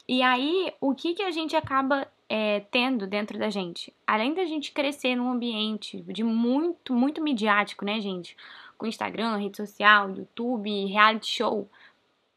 E 0.09 0.23
aí, 0.23 0.73
o 0.81 0.95
que, 0.95 1.15
que 1.15 1.23
a 1.23 1.31
gente 1.31 1.55
acaba 1.55 2.09
é, 2.29 2.61
tendo 2.71 3.07
dentro 3.07 3.39
da 3.39 3.51
gente? 3.51 3.93
Além 4.07 4.35
da 4.35 4.45
gente 4.45 4.73
crescer 4.73 5.15
num 5.17 5.31
ambiente 5.31 6.01
de 6.03 6.25
muito, 6.25 6.95
muito 6.95 7.23
midiático, 7.23 7.85
né, 7.85 8.01
gente? 8.01 8.37
Com 8.79 8.87
Instagram, 8.87 9.37
rede 9.37 9.57
social, 9.57 10.11
YouTube, 10.11 10.87
reality 10.87 11.29
show. 11.29 11.69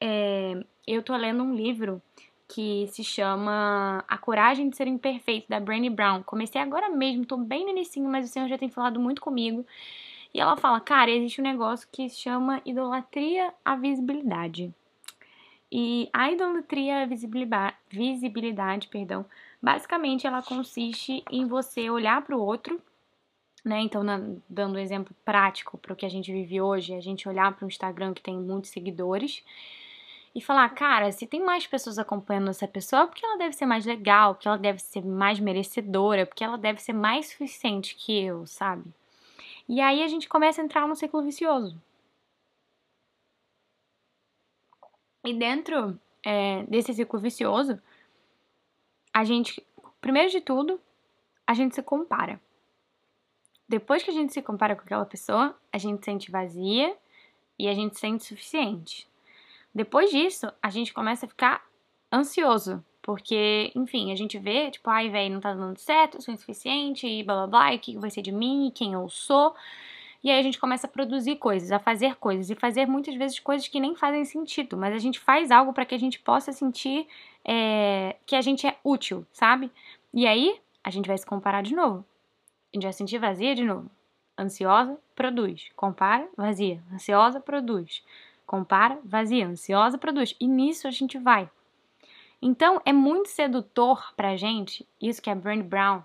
É, 0.01 0.59
eu 0.87 1.03
tô 1.03 1.15
lendo 1.15 1.43
um 1.43 1.55
livro 1.55 2.01
que 2.47 2.87
se 2.87 3.03
chama 3.03 4.03
A 4.07 4.17
Coragem 4.17 4.69
de 4.69 4.75
Ser 4.75 4.87
Imperfeito, 4.87 5.47
da 5.47 5.59
Brené 5.59 5.89
Brown. 5.89 6.23
Comecei 6.23 6.59
agora 6.59 6.89
mesmo, 6.89 7.23
tô 7.25 7.37
bem 7.37 7.63
no 7.63 7.69
início, 7.69 8.01
mas 8.03 8.27
o 8.27 8.33
Senhor 8.33 8.47
já 8.47 8.57
tem 8.57 8.69
falado 8.69 8.99
muito 8.99 9.21
comigo. 9.21 9.63
E 10.33 10.39
ela 10.39 10.55
fala, 10.57 10.79
cara, 10.79 11.09
existe 11.09 11.41
um 11.41 11.43
negócio 11.43 11.87
que 11.91 12.09
se 12.09 12.19
chama 12.19 12.61
idolatria 12.65 13.53
à 13.65 13.75
visibilidade. 13.75 14.73
E 15.71 16.09
a 16.11 16.31
idolatria 16.31 17.03
à 17.03 17.05
visibilidade, 17.05 17.75
visibilidade, 17.89 18.87
perdão, 18.87 19.25
basicamente 19.61 20.25
ela 20.25 20.41
consiste 20.41 21.23
em 21.29 21.45
você 21.45 21.89
olhar 21.89 22.21
para 22.23 22.35
o 22.35 22.41
outro, 22.41 22.81
né? 23.63 23.79
Então, 23.81 24.03
na, 24.03 24.19
dando 24.49 24.75
um 24.75 24.79
exemplo 24.79 25.15
prático 25.23 25.77
para 25.77 25.93
o 25.93 25.95
que 25.95 26.05
a 26.05 26.09
gente 26.09 26.31
vive 26.31 26.61
hoje, 26.61 26.93
a 26.93 27.01
gente 27.01 27.27
olhar 27.27 27.53
para 27.53 27.65
o 27.65 27.67
Instagram 27.67 28.13
que 28.13 28.21
tem 28.21 28.35
muitos 28.35 28.71
seguidores 28.71 29.43
e 30.33 30.41
falar, 30.41 30.69
cara, 30.69 31.11
se 31.11 31.27
tem 31.27 31.43
mais 31.43 31.67
pessoas 31.67 31.99
acompanhando 31.99 32.49
essa 32.49 32.67
pessoa, 32.67 33.07
porque 33.07 33.25
ela 33.25 33.37
deve 33.37 33.53
ser 33.53 33.65
mais 33.65 33.85
legal, 33.85 34.35
porque 34.35 34.47
ela 34.47 34.57
deve 34.57 34.79
ser 34.79 35.03
mais 35.03 35.39
merecedora, 35.39 36.25
porque 36.25 36.43
ela 36.43 36.57
deve 36.57 36.81
ser 36.81 36.93
mais 36.93 37.29
suficiente 37.29 37.95
que 37.95 38.23
eu, 38.23 38.45
sabe? 38.45 38.83
E 39.69 39.79
aí 39.79 40.01
a 40.01 40.07
gente 40.07 40.27
começa 40.27 40.59
a 40.59 40.65
entrar 40.65 40.87
no 40.87 40.95
ciclo 40.95 41.21
vicioso. 41.21 41.79
E 45.23 45.31
dentro 45.31 45.99
é, 46.25 46.63
desse 46.63 46.91
ciclo 46.91 47.19
vicioso, 47.19 47.79
a 49.13 49.23
gente, 49.23 49.63
primeiro 50.01 50.31
de 50.31 50.41
tudo, 50.41 50.81
a 51.45 51.53
gente 51.53 51.75
se 51.75 51.83
compara. 51.83 52.41
Depois 53.67 54.01
que 54.01 54.09
a 54.09 54.13
gente 54.13 54.33
se 54.33 54.41
compara 54.41 54.75
com 54.75 54.81
aquela 54.81 55.05
pessoa, 55.05 55.55
a 55.71 55.77
gente 55.77 56.03
sente 56.03 56.31
vazia 56.31 56.97
e 57.59 57.67
a 57.67 57.73
gente 57.75 57.99
sente 57.99 58.25
suficiente. 58.25 59.07
Depois 59.71 60.09
disso, 60.09 60.51
a 60.63 60.71
gente 60.71 60.91
começa 60.91 61.27
a 61.27 61.29
ficar 61.29 61.63
ansioso, 62.11 62.83
porque, 63.09 63.71
enfim, 63.73 64.11
a 64.11 64.15
gente 64.15 64.37
vê, 64.37 64.69
tipo, 64.69 64.87
ai, 64.87 65.09
velho, 65.09 65.33
não 65.33 65.41
tá 65.41 65.51
dando 65.51 65.79
certo, 65.79 66.21
sou 66.21 66.31
insuficiente, 66.31 67.07
e 67.07 67.23
blá 67.23 67.37
blá 67.37 67.47
blá, 67.47 67.73
e 67.73 67.77
o 67.77 67.79
que 67.79 67.97
vai 67.97 68.11
ser 68.11 68.21
de 68.21 68.31
mim, 68.31 68.67
e 68.67 68.71
quem 68.71 68.93
eu 68.93 69.09
sou. 69.09 69.55
E 70.23 70.29
aí 70.29 70.37
a 70.37 70.43
gente 70.43 70.59
começa 70.59 70.85
a 70.85 70.89
produzir 70.91 71.37
coisas, 71.37 71.71
a 71.71 71.79
fazer 71.79 72.17
coisas, 72.17 72.51
e 72.51 72.55
fazer 72.55 72.85
muitas 72.85 73.15
vezes 73.15 73.39
coisas 73.39 73.67
que 73.67 73.79
nem 73.79 73.95
fazem 73.95 74.23
sentido, 74.25 74.77
mas 74.77 74.93
a 74.93 74.99
gente 74.99 75.19
faz 75.19 75.49
algo 75.49 75.73
para 75.73 75.87
que 75.87 75.95
a 75.95 75.97
gente 75.97 76.19
possa 76.19 76.51
sentir 76.51 77.07
é, 77.43 78.15
que 78.27 78.35
a 78.35 78.41
gente 78.41 78.67
é 78.67 78.77
útil, 78.83 79.25
sabe? 79.33 79.71
E 80.13 80.27
aí 80.27 80.59
a 80.83 80.91
gente 80.91 81.07
vai 81.07 81.17
se 81.17 81.25
comparar 81.25 81.63
de 81.63 81.73
novo. 81.73 82.05
A 82.71 82.77
gente 82.77 82.83
vai 82.83 82.93
sentir 82.93 83.17
vazia 83.17 83.55
de 83.55 83.63
novo. 83.63 83.89
Ansiosa, 84.37 84.99
produz. 85.15 85.71
Compara, 85.75 86.29
vazia. 86.37 86.79
Ansiosa, 86.93 87.39
produz. 87.39 88.03
Compara, 88.45 88.99
vazia. 89.03 89.47
Ansiosa, 89.47 89.97
produz. 89.97 90.35
E 90.39 90.47
nisso 90.47 90.87
a 90.87 90.91
gente 90.91 91.17
vai. 91.17 91.49
Então, 92.41 92.81
é 92.85 92.93
muito 92.93 93.29
sedutor 93.29 94.13
pra 94.15 94.37
gente, 94.37 94.87
isso 95.01 95.21
que 95.21 95.29
é 95.29 95.35
Brené 95.35 95.63
Brown, 95.63 96.01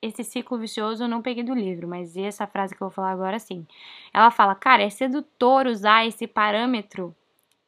esse 0.00 0.22
ciclo 0.24 0.58
vicioso 0.58 1.04
eu 1.04 1.08
não 1.08 1.22
peguei 1.22 1.42
do 1.42 1.54
livro, 1.54 1.88
mas 1.88 2.16
essa 2.16 2.46
frase 2.46 2.74
que 2.74 2.82
eu 2.82 2.88
vou 2.88 2.94
falar 2.94 3.10
agora 3.10 3.38
sim. 3.38 3.66
Ela 4.12 4.30
fala, 4.30 4.54
cara, 4.54 4.82
é 4.82 4.90
sedutor 4.90 5.66
usar 5.66 6.06
esse 6.06 6.26
parâmetro 6.26 7.14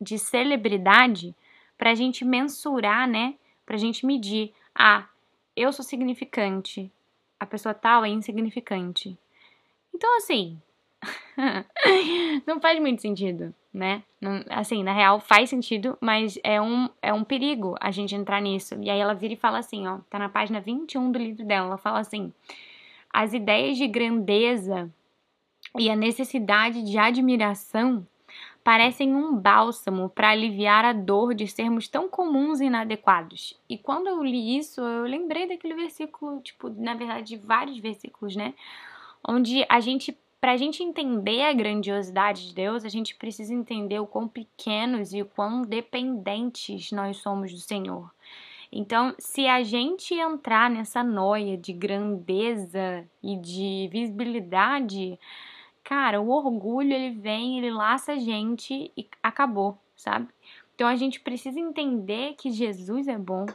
de 0.00 0.19
celebridade 0.19 1.35
pra 1.77 1.95
gente 1.95 2.25
mensurar, 2.25 3.09
né? 3.09 3.35
Pra 3.67 3.77
gente 3.77 4.07
medir. 4.07 4.53
Ah, 4.75 5.07
eu 5.57 5.73
sou 5.73 5.85
significante, 5.85 6.91
a 7.41 7.47
pessoa 7.47 7.75
tal 7.75 8.05
é 8.05 8.09
insignificante. 8.09 9.19
Então, 9.95 10.17
assim, 10.19 10.61
não 12.47 12.61
faz 12.61 12.81
muito 12.81 13.00
sentido, 13.00 13.55
né? 13.73 14.02
Não, 14.21 14.45
assim, 14.50 14.83
na 14.83 14.93
real 14.93 15.21
faz 15.21 15.50
sentido, 15.50 15.97
mas 16.00 16.38
é 16.43 16.61
um, 16.61 16.88
é 17.00 17.12
um 17.12 17.25
perigo 17.25 17.76
a 17.81 17.90
gente 17.90 18.14
entrar 18.14 18.40
nisso. 18.40 18.76
E 18.81 18.90
aí 18.90 18.99
ela 18.99 19.14
vira 19.14 19.35
e 19.35 19.37
fala 19.37 19.59
assim, 19.59 19.87
ó, 19.87 19.99
tá 20.11 20.19
na 20.19 20.28
página 20.28 20.61
21 20.61 21.12
do 21.12 21.19
livro 21.19 21.45
dela, 21.45 21.67
ela 21.69 21.78
fala 21.78 22.00
assim: 22.00 22.33
as 23.12 23.33
ideias 23.33 23.76
de 23.76 23.87
grandeza 23.87 24.90
e 25.78 25.90
a 25.90 25.97
necessidade 25.97 26.83
de 26.83 26.99
admiração 26.99 28.07
parecem 28.62 29.14
um 29.14 29.35
bálsamo 29.35 30.11
para 30.11 30.31
aliviar 30.31 30.85
a 30.85 30.93
dor 30.93 31.35
de 31.35 31.47
sermos 31.47 31.88
tão 31.88 32.09
comuns 32.09 32.61
e 32.61 32.67
inadequados. 32.67 33.59
E 33.69 33.78
quando 33.78 34.09
eu 34.09 34.23
li 34.23 34.59
isso, 34.59 34.81
eu 34.81 35.05
lembrei 35.05 35.49
daquele 35.49 35.75
versículo, 35.75 36.40
tipo, 36.43 36.69
na 36.69 36.95
verdade, 36.95 37.37
vários 37.37 37.78
versículos, 37.78 38.37
né? 38.37 38.52
Onde 39.26 39.64
a 39.69 39.81
gente 39.81 40.14
para 40.40 40.52
a 40.52 40.57
gente 40.57 40.83
entender 40.83 41.42
a 41.42 41.52
grandiosidade 41.52 42.49
de 42.49 42.54
Deus, 42.54 42.85
a 42.85 42.88
gente 42.88 43.16
precisa 43.16 43.52
entender 43.52 43.99
o 43.99 44.07
quão 44.07 44.28
pequenos 44.28 45.12
e 45.12 45.23
o 45.23 45.26
quão 45.26 45.62
dependentes 45.62 46.92
nós 46.92 47.16
somos 47.18 47.52
do 47.52 47.59
Senhor. 47.59 48.11
Então, 48.71 49.14
se 49.18 49.47
a 49.47 49.62
gente 49.62 50.14
entrar 50.14 50.71
nessa 50.71 51.02
noia 51.02 51.57
de 51.57 51.73
grandeza 51.73 53.09
e 53.23 53.37
de 53.37 53.88
visibilidade, 53.90 55.18
cara, 55.83 56.21
o 56.21 56.28
orgulho 56.28 56.92
ele 56.92 57.11
vem, 57.18 57.59
ele 57.59 57.71
laça 57.71 58.12
a 58.12 58.18
gente 58.18 58.92
e 58.97 59.09
acabou, 59.23 59.78
sabe? 59.97 60.28
Então 60.75 60.87
a 60.87 60.95
gente 60.95 61.18
precisa 61.18 61.59
entender 61.59 62.35
que 62.35 62.52
Jesus 62.52 63.09
é 63.09 63.18
bom, 63.18 63.47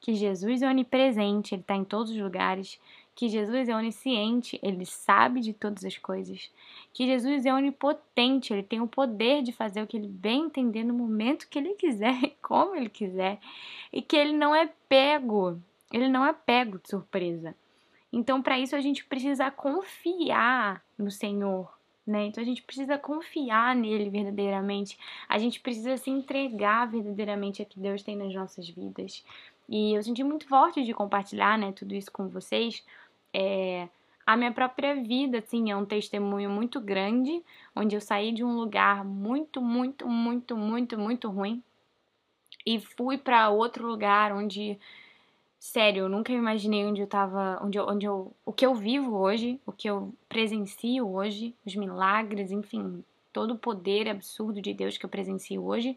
que 0.00 0.14
Jesus 0.14 0.62
é 0.62 0.70
onipresente, 0.70 1.54
ele 1.54 1.62
está 1.62 1.74
em 1.74 1.84
todos 1.84 2.12
os 2.12 2.18
lugares, 2.18 2.80
que 3.14 3.28
Jesus 3.28 3.68
é 3.68 3.76
onisciente, 3.76 4.58
ele 4.62 4.86
sabe 4.86 5.40
de 5.40 5.52
todas 5.52 5.84
as 5.84 5.98
coisas, 5.98 6.50
que 6.92 7.06
Jesus 7.06 7.44
é 7.44 7.52
onipotente, 7.52 8.52
ele 8.52 8.62
tem 8.62 8.80
o 8.80 8.86
poder 8.86 9.42
de 9.42 9.52
fazer 9.52 9.82
o 9.82 9.86
que 9.86 9.96
ele 9.96 10.08
bem 10.08 10.46
entender 10.46 10.82
no 10.82 10.94
momento 10.94 11.48
que 11.48 11.58
ele 11.58 11.74
quiser 11.74 12.36
como 12.40 12.74
ele 12.74 12.88
quiser, 12.88 13.38
e 13.92 14.00
que 14.00 14.16
ele 14.16 14.32
não 14.32 14.54
é 14.54 14.70
pego, 14.88 15.60
ele 15.92 16.08
não 16.08 16.24
é 16.24 16.32
pego 16.32 16.78
de 16.78 16.88
surpresa. 16.88 17.54
Então, 18.12 18.42
para 18.42 18.58
isso, 18.58 18.76
a 18.76 18.80
gente 18.80 19.04
precisa 19.04 19.50
confiar 19.50 20.82
no 20.98 21.10
Senhor, 21.10 21.72
né? 22.06 22.26
Então, 22.26 22.42
a 22.42 22.46
gente 22.46 22.62
precisa 22.62 22.98
confiar 22.98 23.74
nele 23.74 24.10
verdadeiramente, 24.10 24.98
a 25.28 25.38
gente 25.38 25.60
precisa 25.60 25.96
se 25.96 26.10
entregar 26.10 26.86
verdadeiramente 26.86 27.62
a 27.62 27.64
que 27.64 27.80
Deus 27.80 28.02
tem 28.02 28.16
nas 28.16 28.34
nossas 28.34 28.68
vidas. 28.68 29.24
E 29.68 29.94
eu 29.94 30.02
senti 30.02 30.22
muito 30.22 30.46
forte 30.46 30.84
de 30.84 30.92
compartilhar, 30.92 31.56
né, 31.56 31.72
tudo 31.72 31.94
isso 31.94 32.12
com 32.12 32.28
vocês, 32.28 32.84
é, 33.32 33.88
a 34.26 34.36
minha 34.36 34.52
própria 34.52 34.94
vida, 34.94 35.38
assim, 35.38 35.70
é 35.70 35.76
um 35.76 35.84
testemunho 35.84 36.50
muito 36.50 36.80
grande, 36.80 37.42
onde 37.74 37.96
eu 37.96 38.00
saí 38.00 38.32
de 38.32 38.44
um 38.44 38.54
lugar 38.54 39.04
muito, 39.04 39.60
muito, 39.60 40.06
muito, 40.08 40.56
muito, 40.56 40.98
muito 40.98 41.28
ruim 41.28 41.62
e 42.64 42.80
fui 42.80 43.18
para 43.18 43.50
outro 43.50 43.86
lugar 43.86 44.32
onde, 44.32 44.78
sério, 45.58 46.04
eu 46.04 46.08
nunca 46.08 46.32
imaginei 46.32 46.84
onde 46.84 47.00
eu 47.00 47.06
tava, 47.06 47.60
onde 47.62 47.78
eu, 47.78 47.86
onde 47.86 48.06
eu, 48.06 48.32
o 48.44 48.52
que 48.52 48.64
eu 48.64 48.74
vivo 48.74 49.16
hoje, 49.16 49.60
o 49.66 49.72
que 49.72 49.88
eu 49.88 50.14
presencio 50.28 51.08
hoje, 51.08 51.54
os 51.66 51.74
milagres, 51.74 52.50
enfim, 52.50 53.04
todo 53.32 53.54
o 53.54 53.58
poder 53.58 54.08
absurdo 54.08 54.60
de 54.60 54.72
Deus 54.72 54.96
que 54.96 55.04
eu 55.04 55.10
presencio 55.10 55.64
hoje. 55.64 55.96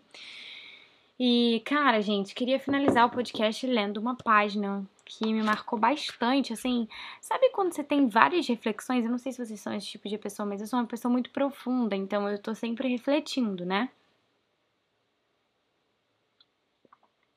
E, 1.20 1.62
cara, 1.66 2.02
gente, 2.02 2.36
queria 2.36 2.60
finalizar 2.60 3.06
o 3.06 3.10
podcast 3.10 3.66
lendo 3.66 3.98
uma 3.98 4.16
página 4.16 4.86
que 5.06 5.32
me 5.32 5.44
marcou 5.44 5.78
bastante, 5.80 6.52
assim, 6.52 6.88
sabe 7.22 7.50
quando 7.52 7.74
você 7.74 7.84
tem 7.84 8.10
várias 8.10 8.48
reflexões? 8.48 9.06
Eu 9.06 9.12
não 9.12 9.20
sei 9.20 9.32
se 9.32 9.46
vocês 9.46 9.60
são 9.60 9.74
esse 9.74 9.88
tipo 9.88 10.10
de 10.10 10.18
pessoa, 10.18 10.48
mas 10.48 10.60
eu 10.60 10.68
sou 10.68 10.80
uma 10.80 10.88
pessoa 10.88 11.12
muito 11.12 11.30
profunda, 11.30 11.96
então 11.96 12.28
eu 12.28 12.42
tô 12.42 12.56
sempre 12.56 12.90
refletindo, 12.90 13.64
né? 13.66 13.90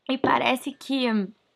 E 0.09 0.17
parece 0.17 0.73
que 0.73 1.05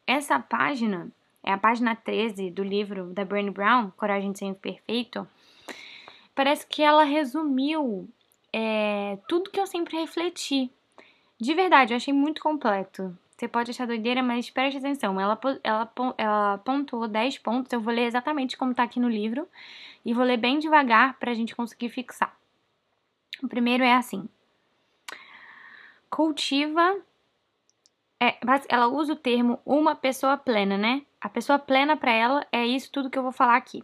essa 0.07 0.39
página, 0.39 1.11
é 1.43 1.53
a 1.53 1.59
página 1.59 1.97
13 1.97 2.51
do 2.51 2.63
livro 2.63 3.07
da 3.07 3.25
Brené 3.25 3.51
Brown, 3.51 3.91
Coragem 3.93 4.31
de 4.33 4.41
Ser 4.41 4.45
Imperfeito, 4.45 5.27
parece 6.35 6.67
que 6.67 6.83
ela 6.83 7.05
resumiu 7.05 8.07
é, 8.53 9.19
tudo 9.27 9.51
que 9.51 9.59
eu 9.59 9.67
sempre 9.67 9.97
refleti. 9.97 10.71
De 11.41 11.55
verdade, 11.55 11.95
eu 11.95 11.97
achei 11.97 12.13
muito 12.13 12.43
completo. 12.43 13.17
Você 13.43 13.49
pode 13.49 13.73
achar 13.73 13.89
doideira, 13.89 14.23
mas 14.23 14.49
preste 14.51 14.79
atenção. 14.79 15.21
Ela, 15.21 15.37
ela, 15.65 15.93
ela 16.17 16.59
pontuou 16.59 17.09
10 17.09 17.39
pontos. 17.39 17.73
Eu 17.73 17.81
vou 17.81 17.93
ler 17.93 18.05
exatamente 18.05 18.57
como 18.57 18.73
tá 18.73 18.85
aqui 18.85 19.01
no 19.01 19.09
livro. 19.09 19.49
E 20.05 20.15
vou 20.15 20.25
ler 20.25 20.37
bem 20.37 20.61
devagar 20.61 21.19
pra 21.19 21.35
gente 21.35 21.53
conseguir 21.53 21.89
fixar. 21.89 22.37
O 23.43 23.49
primeiro 23.49 23.83
é 23.83 23.95
assim: 23.95 24.29
cultiva. 26.09 27.03
É, 28.21 28.39
ela 28.69 28.87
usa 28.87 29.15
o 29.15 29.17
termo 29.17 29.59
uma 29.67 29.97
pessoa 29.97 30.37
plena, 30.37 30.79
né? 30.79 31.03
A 31.21 31.29
pessoa 31.29 31.59
plena 31.59 31.97
para 31.97 32.13
ela 32.13 32.47
é 32.53 32.65
isso 32.65 32.93
tudo 32.93 33.11
que 33.11 33.19
eu 33.19 33.25
vou 33.25 33.33
falar 33.33 33.57
aqui. 33.57 33.83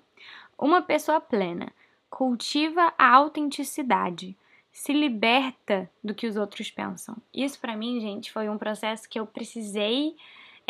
Uma 0.56 0.82
pessoa 0.82 1.20
plena 1.20 1.72
cultiva 2.08 2.94
a 2.96 3.12
autenticidade, 3.12 4.36
se 4.78 4.92
liberta 4.92 5.90
do 6.04 6.14
que 6.14 6.24
os 6.24 6.36
outros 6.36 6.70
pensam. 6.70 7.16
Isso 7.34 7.58
para 7.58 7.76
mim, 7.76 8.00
gente, 8.00 8.30
foi 8.30 8.48
um 8.48 8.56
processo 8.56 9.08
que 9.08 9.18
eu 9.18 9.26
precisei 9.26 10.14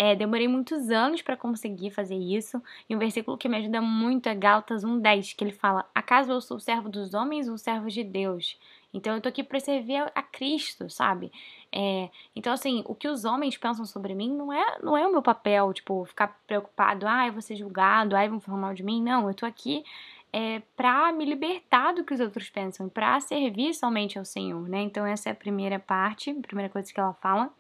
é, 0.01 0.15
demorei 0.15 0.47
muitos 0.47 0.91
anos 0.91 1.23
para 1.23 1.37
conseguir 1.37 1.91
fazer 1.91 2.15
isso. 2.15 2.63
E 2.89 2.95
um 2.95 3.01
versículo 3.01 3.37
que 3.37 3.49
me 3.49 3.57
ajuda 3.57 3.81
muito 3.83 4.29
é 4.29 4.35
Gálatas 4.35 4.85
1,10, 4.85 5.35
que 5.35 5.43
ele 5.43 5.53
fala: 5.53 5.85
Acaso 5.93 6.31
eu 6.31 6.41
sou 6.41 6.61
servo 6.61 6.89
dos 6.89 7.15
homens 7.15 7.49
ou 7.49 7.59
servo 7.59 7.89
de 7.89 8.05
Deus? 8.05 8.57
Então 8.95 9.17
eu 9.17 9.21
tô 9.21 9.29
aqui 9.29 9.43
para 9.43 9.59
servir 9.59 9.97
a, 10.15 10.23
Cristo, 10.23 10.89
sabe? 10.89 11.33
É, 11.73 12.09
então, 12.35 12.53
assim, 12.53 12.83
o 12.87 12.95
que 12.95 13.09
os 13.09 13.25
homens 13.25 13.59
pensam 13.59 13.85
sobre 13.85 14.15
mim 14.15 14.33
não 14.33 14.53
é, 14.53 14.79
não 14.81 14.97
é 14.97 15.05
o 15.05 15.11
meu 15.11 15.21
papel, 15.21 15.75
tipo, 15.75 16.05
ficar 16.05 16.29
preocupado, 16.47 17.07
ah, 17.07 17.27
eu 17.27 17.33
vou 17.33 17.43
ser 17.43 17.57
julgado, 17.57 18.17
ah, 18.17 18.27
vão 18.29 18.41
falar 18.41 18.57
mal 18.57 18.75
de 18.75 18.85
mim. 18.85 19.03
Não, 19.03 19.29
eu 19.29 19.35
tô 19.35 19.45
aqui 19.45 19.85
é, 20.33 20.61
para 20.77 21.11
me 21.13 21.25
libertar 21.25 21.93
do 21.93 22.05
que 22.05 22.13
os 22.13 22.21
outros 22.21 22.51
pensam, 22.51 22.89
para 22.89 23.19
servir 23.21 23.73
somente 23.75 24.19
ao 24.19 24.25
Senhor, 24.25 24.69
né? 24.69 24.81
Então, 24.83 25.07
essa 25.07 25.29
é 25.29 25.33
a 25.33 25.35
primeira 25.35 25.79
parte, 25.79 26.31
a 26.31 26.47
primeira 26.47 26.71
coisa 26.71 26.93
que 26.93 27.01
ela 27.01 27.15
fala. 27.15 27.51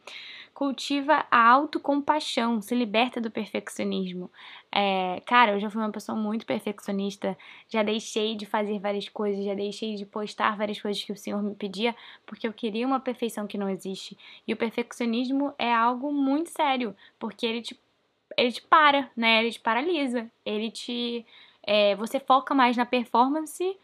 Cultiva 0.52 1.24
a 1.30 1.48
autocompaixão, 1.50 2.60
se 2.60 2.74
liberta 2.74 3.20
do 3.20 3.30
perfeccionismo. 3.30 4.30
É, 4.72 5.22
cara, 5.24 5.52
eu 5.52 5.60
já 5.60 5.70
fui 5.70 5.80
uma 5.80 5.90
pessoa 5.90 6.18
muito 6.18 6.44
perfeccionista, 6.44 7.38
já 7.68 7.82
deixei 7.82 8.34
de 8.34 8.44
fazer 8.44 8.78
várias 8.80 9.08
coisas, 9.08 9.44
já 9.44 9.54
deixei 9.54 9.94
de 9.94 10.04
postar 10.04 10.56
várias 10.56 10.80
coisas 10.80 11.02
que 11.02 11.12
o 11.12 11.16
Senhor 11.16 11.42
me 11.42 11.54
pedia, 11.54 11.94
porque 12.26 12.46
eu 12.46 12.52
queria 12.52 12.86
uma 12.86 13.00
perfeição 13.00 13.46
que 13.46 13.56
não 13.56 13.68
existe. 13.68 14.18
E 14.46 14.52
o 14.52 14.56
perfeccionismo 14.56 15.54
é 15.58 15.72
algo 15.72 16.12
muito 16.12 16.50
sério, 16.50 16.94
porque 17.18 17.46
ele 17.46 17.62
te, 17.62 17.78
ele 18.36 18.52
te 18.52 18.62
para, 18.62 19.08
né? 19.16 19.40
Ele 19.40 19.52
te 19.52 19.60
paralisa, 19.60 20.30
ele 20.44 20.70
te 20.70 21.24
é, 21.68 21.94
você 21.94 22.18
foca 22.18 22.54
mais 22.54 22.78
na 22.78 22.86
performance 22.86 23.76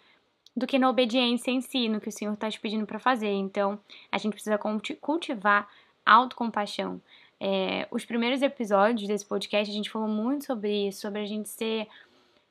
do 0.56 0.66
que 0.66 0.78
na 0.78 0.88
obediência 0.88 1.50
em 1.50 1.60
si, 1.60 1.86
no 1.86 2.00
que 2.00 2.08
o 2.08 2.12
Senhor 2.12 2.32
está 2.32 2.50
te 2.50 2.58
pedindo 2.58 2.86
para 2.86 2.98
fazer. 2.98 3.30
Então, 3.30 3.78
a 4.10 4.16
gente 4.16 4.32
precisa 4.32 4.58
cultivar 4.58 5.68
autocompaixão. 6.06 6.98
É, 7.38 7.86
os 7.90 8.06
primeiros 8.06 8.40
episódios 8.40 9.06
desse 9.06 9.26
podcast 9.26 9.70
a 9.70 9.74
gente 9.74 9.90
falou 9.90 10.08
muito 10.08 10.46
sobre 10.46 10.88
isso, 10.88 11.02
sobre 11.02 11.20
a 11.20 11.26
gente 11.26 11.46
ser 11.50 11.86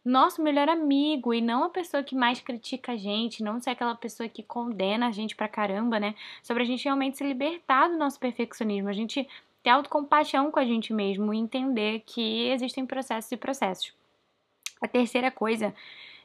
nosso 0.06 0.40
melhor 0.40 0.70
amigo 0.70 1.34
e 1.34 1.42
não 1.42 1.64
a 1.64 1.70
pessoa 1.70 2.04
que 2.04 2.14
mais 2.14 2.40
critica 2.40 2.92
a 2.92 2.98
gente, 2.98 3.42
não 3.42 3.60
ser 3.60 3.72
aquela 3.72 3.96
pessoa 3.96 4.30
que 4.30 4.44
condena 4.44 5.08
a 5.08 5.12
gente 5.12 5.36
pra 5.36 5.48
caramba, 5.48 6.00
né? 6.00 6.14
Sobre 6.44 6.62
a 6.62 6.66
gente 6.66 6.84
realmente 6.84 7.18
se 7.18 7.24
libertar 7.24 7.88
do 7.88 7.98
nosso 7.98 8.20
perfeccionismo, 8.20 8.88
a 8.88 8.94
gente 8.94 9.28
ter 9.64 9.72
autocompaixão 9.72 10.52
com 10.52 10.60
a 10.60 10.66
gente 10.66 10.94
mesmo 10.94 11.34
e 11.34 11.40
entender 11.40 12.04
que 12.06 12.50
existem 12.50 12.86
processos 12.86 13.32
e 13.32 13.38
processos. 13.38 14.03
A 14.84 14.88
terceira 14.90 15.32
coisa 15.32 15.74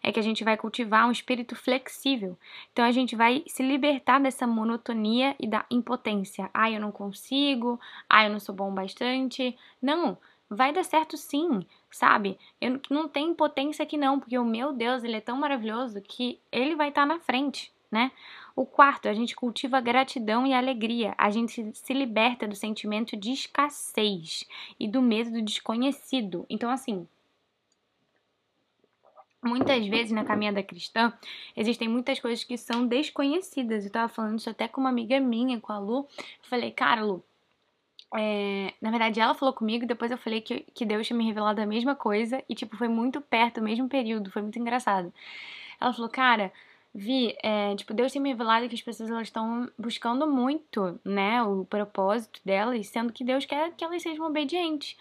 é 0.03 0.11
que 0.11 0.19
a 0.19 0.23
gente 0.23 0.43
vai 0.43 0.57
cultivar 0.57 1.07
um 1.07 1.13
espírito 1.13 1.55
flexível. 1.55 2.37
Então 2.73 2.85
a 2.85 2.91
gente 2.91 3.15
vai 3.15 3.45
se 3.47 3.63
libertar 3.63 4.19
dessa 4.19 4.49
monotonia 4.49 5.37
e 5.39 5.47
da 5.47 5.65
impotência. 5.71 6.51
Ah, 6.53 6.69
eu 6.69 6.81
não 6.81 6.91
consigo. 6.91 7.79
Ah, 8.11 8.25
eu 8.25 8.31
não 8.31 8.41
sou 8.41 8.53
bom 8.53 8.75
bastante. 8.75 9.57
Não, 9.81 10.19
vai 10.51 10.73
dar 10.73 10.83
certo 10.83 11.17
sim, 11.17 11.65
sabe? 11.89 12.37
Eu 12.61 12.81
não 12.91 13.09
tenho 13.09 13.31
impotência 13.31 13.85
aqui 13.85 13.97
não, 13.97 14.19
porque 14.19 14.37
o 14.37 14.45
meu 14.45 14.73
Deus, 14.73 15.05
ele 15.05 15.17
é 15.17 15.21
tão 15.21 15.37
maravilhoso 15.37 16.03
que 16.03 16.41
ele 16.51 16.75
vai 16.75 16.89
estar 16.89 17.03
tá 17.03 17.15
na 17.15 17.21
frente, 17.21 17.73
né? 17.93 18.11
O 18.57 18.67
quarto, 18.67 19.09
a 19.09 19.15
gente 19.15 19.37
cultiva 19.37 19.81
gratidão 19.81 20.45
e 20.45 20.53
alegria. 20.53 21.15
A 21.17 21.31
gente 21.31 21.71
se 21.73 21.95
liberta 21.95 22.49
do 22.49 22.57
sentimento 22.57 23.17
de 23.17 23.31
escassez 23.31 24.45
e 24.81 24.89
do 24.89 25.01
medo 25.01 25.31
do 25.31 25.43
desconhecido. 25.43 26.45
Então 26.51 26.69
assim, 26.71 27.07
Muitas 29.49 29.87
vezes 29.87 30.13
na 30.13 30.25
caminhada 30.25 30.63
cristã 30.63 31.13
existem 31.57 31.89
muitas 31.89 32.21
coisas 32.21 32.45
que 32.45 32.57
são 32.57 32.87
desconhecidas. 32.87 33.85
Eu 33.85 33.91
tava 33.91 34.09
falando 34.09 34.39
isso 34.39 34.51
até 34.51 34.69
com 34.69 34.81
uma 34.81 34.91
amiga 34.91 35.19
minha, 35.21 35.61
com 35.61 35.73
a 35.73 35.79
Lu. 35.79 36.07
Eu 36.19 36.49
falei, 36.49 36.71
cara, 36.71 37.05
Lu, 37.05 37.25
é... 38.15 38.73
na 38.81 38.91
verdade 38.91 39.21
ela 39.21 39.35
falou 39.35 39.55
comigo, 39.55 39.87
depois 39.87 40.11
eu 40.11 40.19
falei 40.19 40.41
que, 40.41 40.61
que 40.75 40.85
Deus 40.85 41.07
tinha 41.07 41.17
me 41.17 41.25
revelado 41.25 41.61
a 41.61 41.67
mesma 41.67 41.95
coisa 41.95 42.43
e, 42.49 42.55
tipo, 42.55 42.77
foi 42.77 42.89
muito 42.89 43.21
perto, 43.21 43.59
o 43.59 43.65
mesmo 43.65 43.89
período, 43.89 44.31
foi 44.31 44.43
muito 44.43 44.59
engraçado. 44.59 45.13
Ela 45.81 45.93
falou, 45.93 46.11
cara, 46.11 46.53
Vi, 46.95 47.37
é, 47.43 47.77
tipo, 47.77 47.93
Deus 47.95 48.13
tem 48.13 48.21
me 48.21 48.31
revelado 48.31 48.69
que 48.69 48.75
as 48.75 48.83
pessoas 48.83 49.11
elas 49.11 49.29
estão 49.29 49.71
buscando 49.79 50.27
muito, 50.27 50.99
né, 51.05 51.43
o 51.43 51.65
propósito 51.65 52.41
delas, 52.45 52.89
sendo 52.89 53.13
que 53.13 53.23
Deus 53.23 53.45
quer 53.45 53.73
que 53.77 53.85
elas 53.85 54.03
sejam 54.03 54.27
obedientes. 54.27 54.97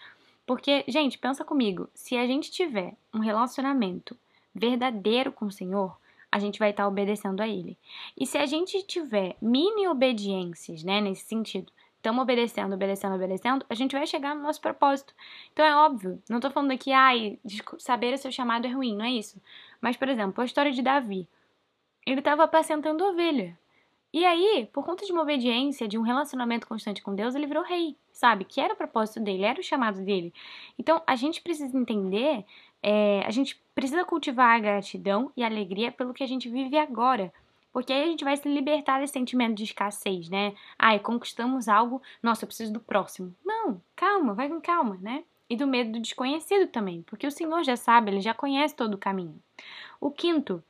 Porque, 0.46 0.84
gente, 0.86 1.18
pensa 1.18 1.44
comigo, 1.44 1.88
se 1.94 2.16
a 2.16 2.26
gente 2.26 2.50
tiver 2.50 2.94
um 3.12 3.18
relacionamento 3.18 4.16
verdadeiro 4.58 5.32
com 5.32 5.46
o 5.46 5.52
Senhor, 5.52 5.96
a 6.30 6.38
gente 6.38 6.58
vai 6.58 6.70
estar 6.70 6.86
obedecendo 6.86 7.40
a 7.40 7.48
Ele. 7.48 7.78
E 8.16 8.26
se 8.26 8.36
a 8.36 8.46
gente 8.46 8.82
tiver 8.82 9.36
mini 9.40 9.88
obediências, 9.88 10.82
né, 10.82 11.00
nesse 11.00 11.24
sentido, 11.24 11.72
estamos 11.96 12.22
obedecendo, 12.22 12.74
obedecendo, 12.74 13.14
obedecendo, 13.14 13.66
a 13.68 13.74
gente 13.74 13.96
vai 13.96 14.06
chegar 14.06 14.34
no 14.34 14.42
nosso 14.42 14.60
propósito. 14.60 15.14
Então 15.52 15.64
é 15.64 15.74
óbvio, 15.74 16.22
não 16.28 16.38
estou 16.38 16.50
falando 16.50 16.72
aqui, 16.72 16.92
ai, 16.92 17.38
saber 17.78 18.14
o 18.14 18.18
seu 18.18 18.30
chamado 18.30 18.66
é 18.66 18.70
ruim, 18.70 18.96
não 18.96 19.04
é 19.04 19.10
isso. 19.10 19.40
Mas, 19.80 19.96
por 19.96 20.08
exemplo, 20.08 20.42
a 20.42 20.44
história 20.44 20.72
de 20.72 20.82
Davi. 20.82 21.28
Ele 22.06 22.20
estava 22.20 22.44
apacentando 22.44 23.04
ovelha. 23.04 23.58
E 24.12 24.24
aí, 24.24 24.66
por 24.72 24.84
conta 24.84 25.04
de 25.04 25.12
uma 25.12 25.20
obediência, 25.22 25.86
de 25.86 25.98
um 25.98 26.02
relacionamento 26.02 26.66
constante 26.66 27.02
com 27.02 27.14
Deus, 27.14 27.34
ele 27.34 27.46
virou 27.46 27.62
rei, 27.62 27.94
sabe? 28.10 28.46
Que 28.46 28.60
era 28.60 28.72
o 28.72 28.76
propósito 28.76 29.20
dele, 29.20 29.44
era 29.44 29.60
o 29.60 29.62
chamado 29.62 30.00
dele. 30.02 30.32
Então, 30.78 31.02
a 31.06 31.14
gente 31.14 31.42
precisa 31.42 31.76
entender 31.76 32.44
é, 32.82 33.22
a 33.26 33.30
gente 33.30 33.60
precisa 33.74 34.04
cultivar 34.04 34.56
a 34.56 34.60
gratidão 34.60 35.32
e 35.36 35.42
a 35.42 35.46
alegria 35.46 35.92
pelo 35.92 36.14
que 36.14 36.22
a 36.22 36.26
gente 36.26 36.48
vive 36.48 36.76
agora. 36.76 37.32
Porque 37.72 37.92
aí 37.92 38.02
a 38.02 38.06
gente 38.06 38.24
vai 38.24 38.36
se 38.36 38.48
libertar 38.48 39.00
desse 39.00 39.12
sentimento 39.12 39.56
de 39.56 39.64
escassez, 39.64 40.28
né? 40.28 40.54
Ai, 40.78 40.98
conquistamos 40.98 41.68
algo, 41.68 42.02
nossa, 42.22 42.44
eu 42.44 42.48
preciso 42.48 42.72
do 42.72 42.80
próximo. 42.80 43.34
Não, 43.44 43.80
calma, 43.94 44.34
vai 44.34 44.48
com 44.48 44.60
calma, 44.60 44.96
né? 45.00 45.22
E 45.50 45.56
do 45.56 45.66
medo 45.66 45.92
do 45.92 46.00
desconhecido 46.00 46.66
também, 46.68 47.02
porque 47.02 47.26
o 47.26 47.30
Senhor 47.30 47.62
já 47.62 47.76
sabe, 47.76 48.10
ele 48.10 48.20
já 48.20 48.34
conhece 48.34 48.74
todo 48.74 48.94
o 48.94 48.98
caminho. 48.98 49.40
O 50.00 50.10
quinto, 50.10 50.62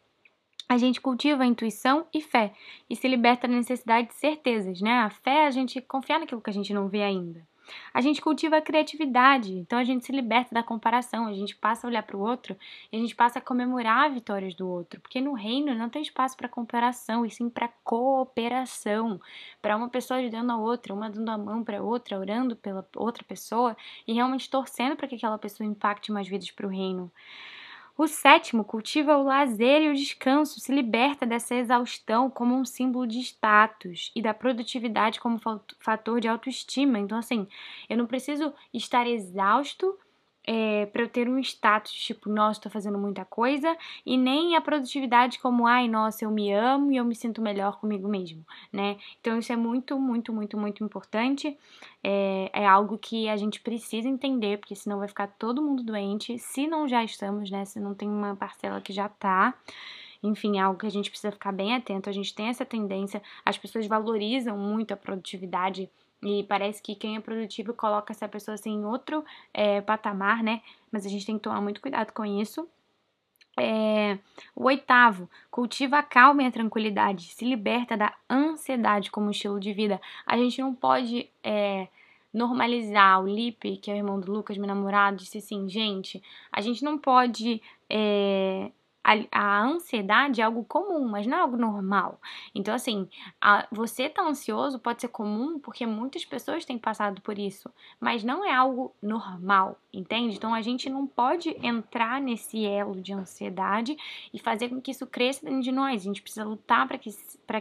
a 0.69 0.77
gente 0.77 1.01
cultiva 1.01 1.43
a 1.43 1.47
intuição 1.47 2.07
e 2.13 2.21
fé 2.21 2.53
e 2.89 2.95
se 2.95 3.09
liberta 3.09 3.49
da 3.49 3.55
necessidade 3.55 4.09
de 4.09 4.15
certezas, 4.15 4.81
né? 4.81 4.99
A 5.01 5.11
fé 5.11 5.45
é 5.45 5.47
a 5.47 5.51
gente 5.51 5.81
confiar 5.81 6.21
naquilo 6.21 6.43
que 6.43 6.51
a 6.51 6.53
gente 6.53 6.75
não 6.75 6.89
vê 6.89 7.03
ainda. 7.03 7.47
A 7.93 8.01
gente 8.01 8.21
cultiva 8.21 8.57
a 8.57 8.63
criatividade, 8.63 9.53
então 9.53 9.79
a 9.79 9.85
gente 9.85 10.05
se 10.05 10.13
liberta 10.13 10.55
da 10.55 10.63
comparação, 10.63 11.27
a 11.27 11.33
gente 11.33 11.57
passa 11.57 11.87
a 11.87 11.89
olhar 11.89 12.03
para 12.03 12.17
o 12.17 12.21
outro 12.21 12.57
e 12.93 12.97
a 12.97 13.01
gente 13.01 13.15
passa 13.15 13.39
a 13.39 13.43
comemorar 13.43 14.13
vitórias 14.13 14.55
do 14.55 14.69
outro, 14.69 15.01
porque 15.01 15.21
no 15.21 15.33
reino 15.35 15.75
não 15.75 15.89
tem 15.89 16.03
espaço 16.03 16.37
para 16.37 16.49
comparação, 16.49 17.25
e 17.25 17.31
sim 17.31 17.49
para 17.51 17.69
cooperação, 17.85 19.21
para 19.61 19.77
uma 19.77 19.89
pessoa 19.89 20.21
ajudando 20.21 20.51
a 20.51 20.57
outra, 20.57 20.95
uma 20.95 21.11
dando 21.11 21.31
a 21.31 21.39
mão 21.39 21.65
para 21.65 21.83
outra, 21.83 22.19
orando 22.19 22.57
pela 22.57 22.87
outra 22.97 23.25
pessoa 23.25 23.77
e 24.07 24.13
realmente 24.13 24.51
torcendo 24.51 24.97
para 24.97 25.09
que 25.09 25.15
aquela 25.17 25.39
pessoa 25.39 25.67
impacte 25.67 26.13
mais 26.13 26.29
vidas 26.29 26.51
para 26.51 26.67
o 26.67 26.71
reino. 26.71 27.11
O 27.99 28.07
sétimo 28.07 28.65
cultiva 28.65 29.19
o 29.19 29.25
lazer 29.25 29.83
e 29.83 29.89
o 29.91 29.95
descanso, 29.95 30.59
se 30.61 30.73
liberta 30.73 31.27
dessa 31.27 31.55
exaustão 31.57 32.31
como 32.31 32.55
um 32.55 32.65
símbolo 32.65 33.07
de 33.07 33.19
status 33.19 34.13
e 34.15 34.23
da 34.23 34.33
produtividade 34.33 35.21
como 35.21 35.39
fator 35.81 36.21
de 36.21 36.29
autoestima. 36.29 36.99
Então, 36.99 37.19
assim, 37.19 37.47
eu 37.91 37.99
não 37.99 38.07
preciso 38.07 38.55
estar 38.73 39.05
exausto 39.07 39.99
é, 40.51 40.87
para 40.87 41.03
eu 41.03 41.09
ter 41.11 41.29
um 41.29 41.39
status 41.39 41.93
tipo, 41.93 42.31
nossa, 42.31 42.59
estou 42.59 42.73
fazendo 42.73 42.97
muita 42.97 43.23
coisa, 43.23 43.77
e 44.07 44.17
nem 44.17 44.57
a 44.57 44.63
produtividade 44.63 45.39
como, 45.41 45.67
ai, 45.67 45.87
nossa, 45.87 46.25
eu 46.25 46.31
me 46.31 46.51
amo 46.51 46.91
e 46.91 46.97
eu 46.97 47.05
me 47.05 47.15
sinto 47.15 47.43
melhor 47.43 47.79
comigo 47.79 48.09
mesmo, 48.09 48.43
né? 48.73 48.97
Então 49.21 49.39
isso 49.39 49.53
é 49.53 49.57
muito, 49.57 50.01
muito, 50.01 50.33
muito, 50.33 50.57
muito 50.57 50.83
importante. 50.83 51.55
É, 52.03 52.51
é 52.55 52.67
algo 52.67 52.97
que 52.97 53.29
a 53.29 53.37
gente 53.37 53.61
precisa 53.61 54.09
entender, 54.09 54.57
porque 54.59 54.75
senão 54.75 54.99
vai 54.99 55.09
ficar 55.09 55.27
todo 55.27 55.61
mundo 55.61 55.83
doente, 55.83 56.39
se 56.39 56.67
não 56.67 56.89
já 56.89 57.05
estamos, 57.05 57.51
né? 57.51 57.67
Se 57.67 57.79
não 57.79 57.95
tem 57.95 58.09
uma 58.09 58.35
parcela 58.35 58.81
que 58.81 58.93
já 58.93 59.07
tá. 59.07 59.53
Enfim, 60.23 60.57
é 60.57 60.63
algo 60.63 60.79
que 60.81 60.87
a 60.87 60.91
gente 60.91 61.11
precisa 61.11 61.31
ficar 61.31 61.53
bem 61.53 61.75
atento. 61.75 62.09
A 62.09 62.13
gente 62.13 62.35
tem 62.35 62.47
essa 62.49 62.65
tendência, 62.65 63.23
as 63.45 63.59
pessoas 63.59 63.87
valorizam 63.87 64.57
muito 64.57 64.93
a 64.95 64.97
produtividade 64.97 65.91
e 66.23 66.43
parece 66.45 66.83
que 66.83 66.95
quem 66.95 67.17
é 67.17 67.21
produtivo 67.21 67.73
coloca 67.73 68.13
essa 68.13 68.29
pessoa 68.29 68.55
assim 68.55 68.73
em 68.73 68.85
outro 68.85 69.25
é, 69.55 69.81
patamar, 69.81 70.43
né? 70.43 70.63
Mas 70.91 71.07
a 71.07 71.09
gente 71.09 71.25
tem 71.25 71.37
que 71.37 71.45
tomar 71.45 71.61
muito 71.61 71.81
cuidado 71.81 72.13
com 72.13 72.25
isso. 72.25 72.69
É, 73.61 74.19
o 74.55 74.65
oitavo, 74.67 75.29
cultiva 75.51 75.99
a 75.99 76.03
calma 76.03 76.43
e 76.43 76.47
a 76.47 76.51
tranquilidade, 76.51 77.33
se 77.35 77.45
liberta 77.45 77.97
da 77.97 78.15
ansiedade 78.31 79.11
como 79.11 79.31
estilo 79.31 79.59
de 79.59 79.73
vida. 79.73 80.01
A 80.25 80.37
gente 80.37 80.61
não 80.61 80.75
pode 80.75 81.29
é, 81.43 81.89
normalizar. 82.33 83.21
O 83.23 83.27
Lipe, 83.27 83.77
que 83.79 83.91
é 83.91 83.95
o 83.95 83.97
irmão 83.97 84.21
do 84.21 84.33
Lucas, 84.33 84.57
meu 84.57 84.67
namorado, 84.67 85.17
disse 85.17 85.39
assim: 85.39 85.69
gente, 85.69 86.23
a 86.53 86.61
gente 86.61 86.85
não 86.85 86.99
pode 86.99 87.61
é, 87.91 88.71
a, 89.09 89.15
a, 89.33 89.63
ansiedade 89.63 90.43
é 90.43 90.45
algo 90.45 90.65
comum, 90.65 91.09
mas 91.09 91.27
não 91.27 91.39
é 91.39 91.41
algo 91.41 91.57
normal. 91.57 92.21
Então, 92.55 92.75
assim, 92.75 93.09
a, 93.41 93.67
você 93.73 94.09
tá 94.11 94.23
ansioso 94.23 94.79
pode 94.79 95.01
ser 95.01 95.09
comum 95.09 95.59
porque 95.59 95.87
muitas 95.87 96.27
pessoas 96.27 96.67
têm 96.67 96.79
passado 96.79 97.23
por 97.23 97.39
isso, 97.39 97.71
mas 97.99 98.23
não 98.23 98.45
é 98.45 98.55
algo 98.55 98.95
normal, 99.03 99.79
entende? 99.91 100.37
Então, 100.37 100.53
a 100.53 100.61
gente 100.61 100.91
não 100.91 101.07
pode 101.07 101.57
entrar 101.63 102.21
nesse 102.21 102.67
elo 102.67 103.01
de 103.01 103.15
ansiedade 103.15 103.97
e 104.33 104.39
fazer 104.39 104.69
com 104.69 104.81
que 104.81 104.91
isso 104.91 105.07
cresça 105.07 105.47
dentro 105.47 105.63
de 105.63 105.73
nós. 105.73 106.03
A 106.03 106.05
gente 106.05 106.21
precisa 106.21 106.45
lutar 106.45 106.87
para 106.87 106.99
que, 106.99 107.11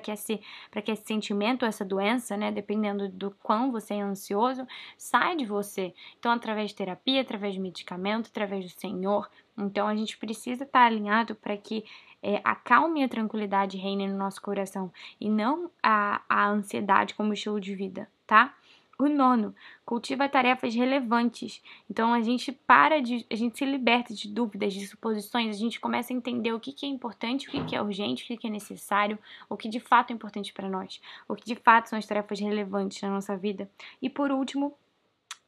que, 0.01 0.11
esse, 0.11 0.41
que 0.83 0.91
esse 0.91 1.05
sentimento, 1.05 1.63
essa 1.63 1.85
doença, 1.85 2.35
né, 2.35 2.51
dependendo 2.51 3.07
do 3.07 3.31
quão 3.41 3.71
você 3.71 3.93
é 3.93 4.01
ansioso, 4.01 4.67
saia 4.97 5.37
de 5.37 5.45
você. 5.45 5.93
Então, 6.19 6.31
através 6.31 6.71
de 6.71 6.75
terapia, 6.75 7.21
através 7.21 7.53
de 7.53 7.59
medicamento, 7.61 8.27
através 8.27 8.65
do 8.65 8.79
Senhor, 8.79 9.29
então 9.57 9.87
a 9.87 9.95
gente 9.95 10.17
precisa 10.17 10.63
estar 10.63 10.85
alinhado 10.85 11.35
para 11.35 11.57
que 11.57 11.83
é, 12.21 12.41
a 12.43 12.55
calma 12.55 12.99
e 12.99 13.03
a 13.03 13.09
tranquilidade 13.09 13.77
reinem 13.77 14.09
no 14.09 14.17
nosso 14.17 14.41
coração 14.41 14.91
e 15.19 15.29
não 15.29 15.69
a, 15.81 16.21
a 16.27 16.47
ansiedade 16.49 17.13
como 17.15 17.33
estilo 17.33 17.59
de 17.59 17.75
vida, 17.75 18.09
tá? 18.25 18.53
O 18.99 19.07
nono, 19.07 19.53
cultiva 19.85 20.27
tarefas 20.27 20.73
relevantes. 20.73 21.61
Então 21.87 22.11
a 22.11 22.21
gente 22.21 22.51
para 22.51 22.99
de. 22.99 23.23
a 23.29 23.35
gente 23.35 23.55
se 23.55 23.63
liberta 23.63 24.11
de 24.11 24.27
dúvidas, 24.27 24.73
de 24.73 24.87
suposições, 24.87 25.55
a 25.55 25.59
gente 25.59 25.79
começa 25.79 26.11
a 26.11 26.15
entender 26.15 26.51
o 26.51 26.59
que, 26.59 26.73
que 26.73 26.83
é 26.83 26.89
importante, 26.89 27.47
o 27.47 27.51
que, 27.51 27.63
que 27.63 27.75
é 27.75 27.81
urgente, 27.81 28.23
o 28.23 28.27
que, 28.27 28.37
que 28.37 28.47
é 28.47 28.49
necessário, 28.49 29.19
o 29.47 29.55
que 29.55 29.69
de 29.69 29.79
fato 29.79 30.09
é 30.09 30.15
importante 30.15 30.51
para 30.51 30.67
nós, 30.67 30.99
o 31.27 31.35
que 31.35 31.45
de 31.45 31.55
fato 31.55 31.89
são 31.89 31.99
as 31.99 32.07
tarefas 32.07 32.39
relevantes 32.39 32.99
na 33.03 33.11
nossa 33.11 33.37
vida. 33.37 33.69
E 34.01 34.09
por 34.09 34.31
último, 34.31 34.73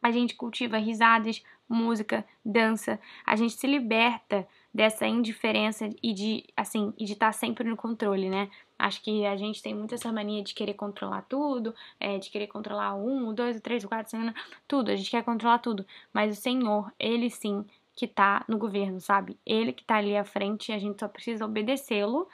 a 0.01 0.11
gente 0.11 0.35
cultiva 0.35 0.77
risadas, 0.77 1.43
música, 1.67 2.25
dança, 2.43 2.99
a 3.25 3.35
gente 3.35 3.53
se 3.53 3.67
liberta 3.67 4.47
dessa 4.73 5.07
indiferença 5.07 5.89
e 6.01 6.13
de, 6.13 6.43
assim, 6.55 6.93
e 6.97 7.05
de 7.05 7.13
estar 7.13 7.27
tá 7.27 7.31
sempre 7.31 7.67
no 7.67 7.75
controle, 7.75 8.29
né? 8.29 8.49
Acho 8.77 9.01
que 9.01 9.25
a 9.25 9.35
gente 9.35 9.61
tem 9.61 9.73
muito 9.73 9.93
essa 9.93 10.11
mania 10.11 10.43
de 10.43 10.53
querer 10.53 10.73
controlar 10.73 11.23
tudo, 11.23 11.75
é, 11.99 12.17
de 12.17 12.29
querer 12.29 12.47
controlar 12.47 12.95
um, 12.95 13.33
dois, 13.33 13.59
três, 13.59 13.83
quatro, 13.83 14.09
cinco, 14.09 14.33
tudo. 14.67 14.89
A 14.89 14.95
gente 14.95 15.11
quer 15.11 15.23
controlar 15.23 15.59
tudo. 15.59 15.85
Mas 16.13 16.37
o 16.37 16.41
Senhor, 16.41 16.91
Ele 16.97 17.29
sim 17.29 17.65
que 17.93 18.07
tá 18.07 18.45
no 18.47 18.57
governo, 18.57 19.01
sabe? 19.01 19.37
Ele 19.45 19.73
que 19.73 19.83
tá 19.83 19.97
ali 19.97 20.15
à 20.15 20.23
frente 20.23 20.69
e 20.69 20.73
a 20.73 20.79
gente 20.79 20.97
só 20.97 21.07
precisa 21.09 21.43
obedecê-lo 21.43 22.29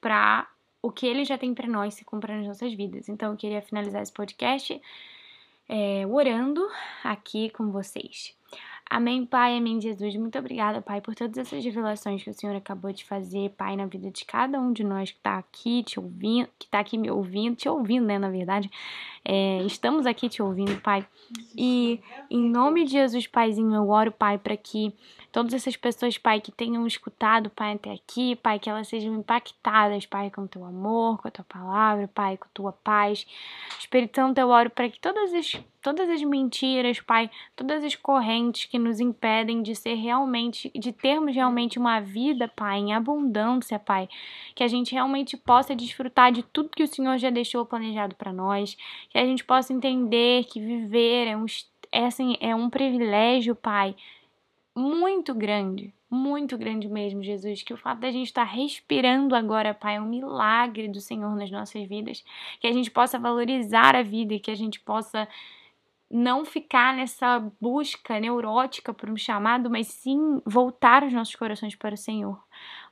para 0.00 0.48
o 0.80 0.92
que 0.92 1.06
ele 1.06 1.24
já 1.24 1.36
tem 1.36 1.52
para 1.52 1.66
nós 1.66 1.94
se 1.94 2.04
cumprir 2.04 2.36
nas 2.36 2.46
nossas 2.46 2.72
vidas. 2.72 3.08
Então 3.08 3.32
eu 3.32 3.36
queria 3.36 3.60
finalizar 3.60 4.00
esse 4.00 4.12
podcast 4.12 4.80
é, 5.68 6.06
orando 6.06 6.66
aqui 7.04 7.50
com 7.50 7.70
vocês. 7.70 8.36
Amém, 8.90 9.26
Pai, 9.26 9.58
amém, 9.58 9.78
Jesus. 9.78 10.16
Muito 10.16 10.38
obrigada, 10.38 10.80
Pai, 10.80 11.02
por 11.02 11.14
todas 11.14 11.36
essas 11.36 11.62
revelações 11.62 12.22
que 12.24 12.30
o 12.30 12.32
Senhor 12.32 12.56
acabou 12.56 12.90
de 12.90 13.04
fazer, 13.04 13.50
Pai, 13.50 13.76
na 13.76 13.84
vida 13.84 14.10
de 14.10 14.24
cada 14.24 14.58
um 14.58 14.72
de 14.72 14.82
nós 14.82 15.10
que 15.10 15.18
está 15.18 15.36
aqui 15.36 15.82
te 15.82 16.00
ouvindo, 16.00 16.48
que 16.58 16.64
está 16.64 16.80
aqui 16.80 16.96
me 16.96 17.10
ouvindo, 17.10 17.54
te 17.54 17.68
ouvindo, 17.68 18.06
né, 18.06 18.18
na 18.18 18.30
verdade. 18.30 18.70
É, 19.22 19.62
estamos 19.64 20.06
aqui 20.06 20.26
te 20.26 20.42
ouvindo, 20.42 20.80
Pai. 20.80 21.06
E 21.54 22.00
em 22.30 22.48
nome 22.48 22.84
de 22.86 22.92
Jesus, 22.92 23.26
Paizinho, 23.26 23.74
eu 23.74 23.90
oro, 23.90 24.10
Pai, 24.10 24.38
para 24.38 24.56
que 24.56 24.94
todas 25.30 25.52
essas 25.52 25.76
pessoas, 25.76 26.16
Pai, 26.16 26.40
que 26.40 26.50
tenham 26.50 26.86
escutado, 26.86 27.50
Pai, 27.50 27.74
até 27.74 27.92
aqui, 27.92 28.36
Pai, 28.36 28.58
que 28.58 28.68
elas 28.68 28.88
sejam 28.88 29.14
impactadas, 29.14 30.06
Pai, 30.06 30.30
com 30.30 30.42
o 30.42 30.48
teu 30.48 30.64
amor, 30.64 31.20
com 31.20 31.28
a 31.28 31.30
tua 31.30 31.44
palavra, 31.44 32.08
Pai, 32.08 32.36
com 32.36 32.46
a 32.46 32.50
tua 32.54 32.72
paz. 32.72 33.26
Espírito 33.78 34.16
Santo, 34.16 34.38
eu 34.38 34.48
oro 34.48 34.70
para 34.70 34.88
que 34.88 34.98
todas 34.98 35.32
as, 35.34 35.60
todas 35.82 36.08
as 36.08 36.22
mentiras, 36.22 37.00
Pai, 37.00 37.30
todas 37.54 37.84
as 37.84 37.94
correntes 37.94 38.64
que 38.64 38.78
nos 38.78 39.00
impedem 39.00 39.62
de 39.62 39.74
ser 39.74 39.94
realmente, 39.94 40.70
de 40.74 40.92
termos 40.92 41.34
realmente 41.34 41.78
uma 41.78 42.00
vida, 42.00 42.48
Pai, 42.48 42.78
em 42.78 42.94
abundância, 42.94 43.78
Pai, 43.78 44.08
que 44.54 44.64
a 44.64 44.68
gente 44.68 44.92
realmente 44.92 45.36
possa 45.36 45.76
desfrutar 45.76 46.32
de 46.32 46.42
tudo 46.42 46.70
que 46.70 46.82
o 46.82 46.88
Senhor 46.88 47.18
já 47.18 47.30
deixou 47.30 47.66
planejado 47.66 48.14
para 48.14 48.32
nós, 48.32 48.76
que 49.10 49.18
a 49.18 49.24
gente 49.24 49.44
possa 49.44 49.72
entender 49.72 50.44
que 50.44 50.60
viver 50.60 51.28
é 51.28 51.36
um, 51.36 51.46
é, 51.92 52.06
assim, 52.06 52.36
é 52.40 52.54
um 52.54 52.70
privilégio, 52.70 53.54
Pai, 53.54 53.94
muito 54.78 55.34
grande, 55.34 55.92
muito 56.08 56.56
grande 56.56 56.88
mesmo, 56.88 57.22
Jesus, 57.22 57.62
que 57.62 57.74
o 57.74 57.76
fato 57.76 57.98
da 57.98 58.12
gente 58.12 58.28
estar 58.28 58.44
respirando 58.44 59.34
agora, 59.34 59.74
Pai, 59.74 59.96
é 59.96 60.00
um 60.00 60.08
milagre 60.08 60.86
do 60.88 61.00
Senhor 61.00 61.34
nas 61.34 61.50
nossas 61.50 61.86
vidas, 61.88 62.24
que 62.60 62.66
a 62.66 62.72
gente 62.72 62.90
possa 62.90 63.18
valorizar 63.18 63.96
a 63.96 64.02
vida 64.02 64.34
e 64.34 64.40
que 64.40 64.52
a 64.52 64.54
gente 64.54 64.78
possa 64.78 65.28
não 66.08 66.44
ficar 66.44 66.94
nessa 66.94 67.40
busca 67.60 68.20
neurótica 68.20 68.94
por 68.94 69.10
um 69.10 69.16
chamado, 69.16 69.68
mas 69.68 69.88
sim 69.88 70.40
voltar 70.46 71.02
os 71.02 71.12
nossos 71.12 71.34
corações 71.34 71.74
para 71.74 71.94
o 71.94 71.98
Senhor. 71.98 72.40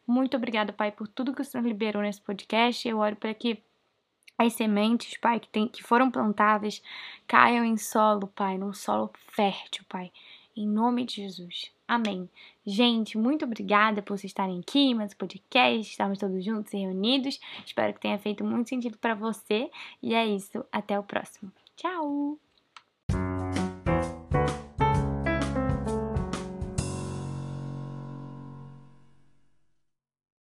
Muito 0.05 0.37
obrigada, 0.37 0.73
Pai, 0.73 0.91
por 0.91 1.07
tudo 1.07 1.33
que 1.35 1.41
o 1.41 1.45
Senhor 1.45 1.65
liberou 1.65 2.03
nesse 2.03 2.21
podcast. 2.21 2.87
Eu 2.87 2.99
oro 2.99 3.17
para 3.17 3.33
que 3.33 3.63
as 4.37 4.53
sementes, 4.53 5.17
Pai, 5.17 5.39
que, 5.39 5.49
tem, 5.49 5.69
que 5.69 5.83
foram 5.83 6.11
plantadas 6.11 6.83
caiam 7.27 7.65
em 7.65 7.77
solo, 7.77 8.27
Pai, 8.27 8.59
num 8.59 8.73
solo 8.73 9.11
fértil, 9.31 9.85
Pai. 9.89 10.11
Em 10.57 10.67
nome 10.67 11.05
de 11.05 11.17
Jesus. 11.17 11.71
Amém. 11.87 12.29
Gente, 12.65 13.19
muito 13.19 13.45
obrigada 13.45 14.01
por 14.01 14.17
vocês 14.17 14.31
estarem 14.31 14.61
aqui, 14.61 14.95
mais 14.95 15.13
podcast, 15.13 15.91
estamos 15.91 16.19
todos 16.19 16.45
juntos 16.45 16.73
e 16.73 16.79
reunidos. 16.79 17.39
Espero 17.65 17.93
que 17.93 18.01
tenha 18.01 18.19
feito 18.19 18.43
muito 18.43 18.69
sentido 18.69 18.97
para 18.97 19.15
você. 19.15 19.71
E 20.03 20.15
é 20.15 20.27
isso. 20.27 20.65
Até 20.73 20.99
o 20.99 21.03
próximo. 21.03 21.53
Tchau! 21.77 22.46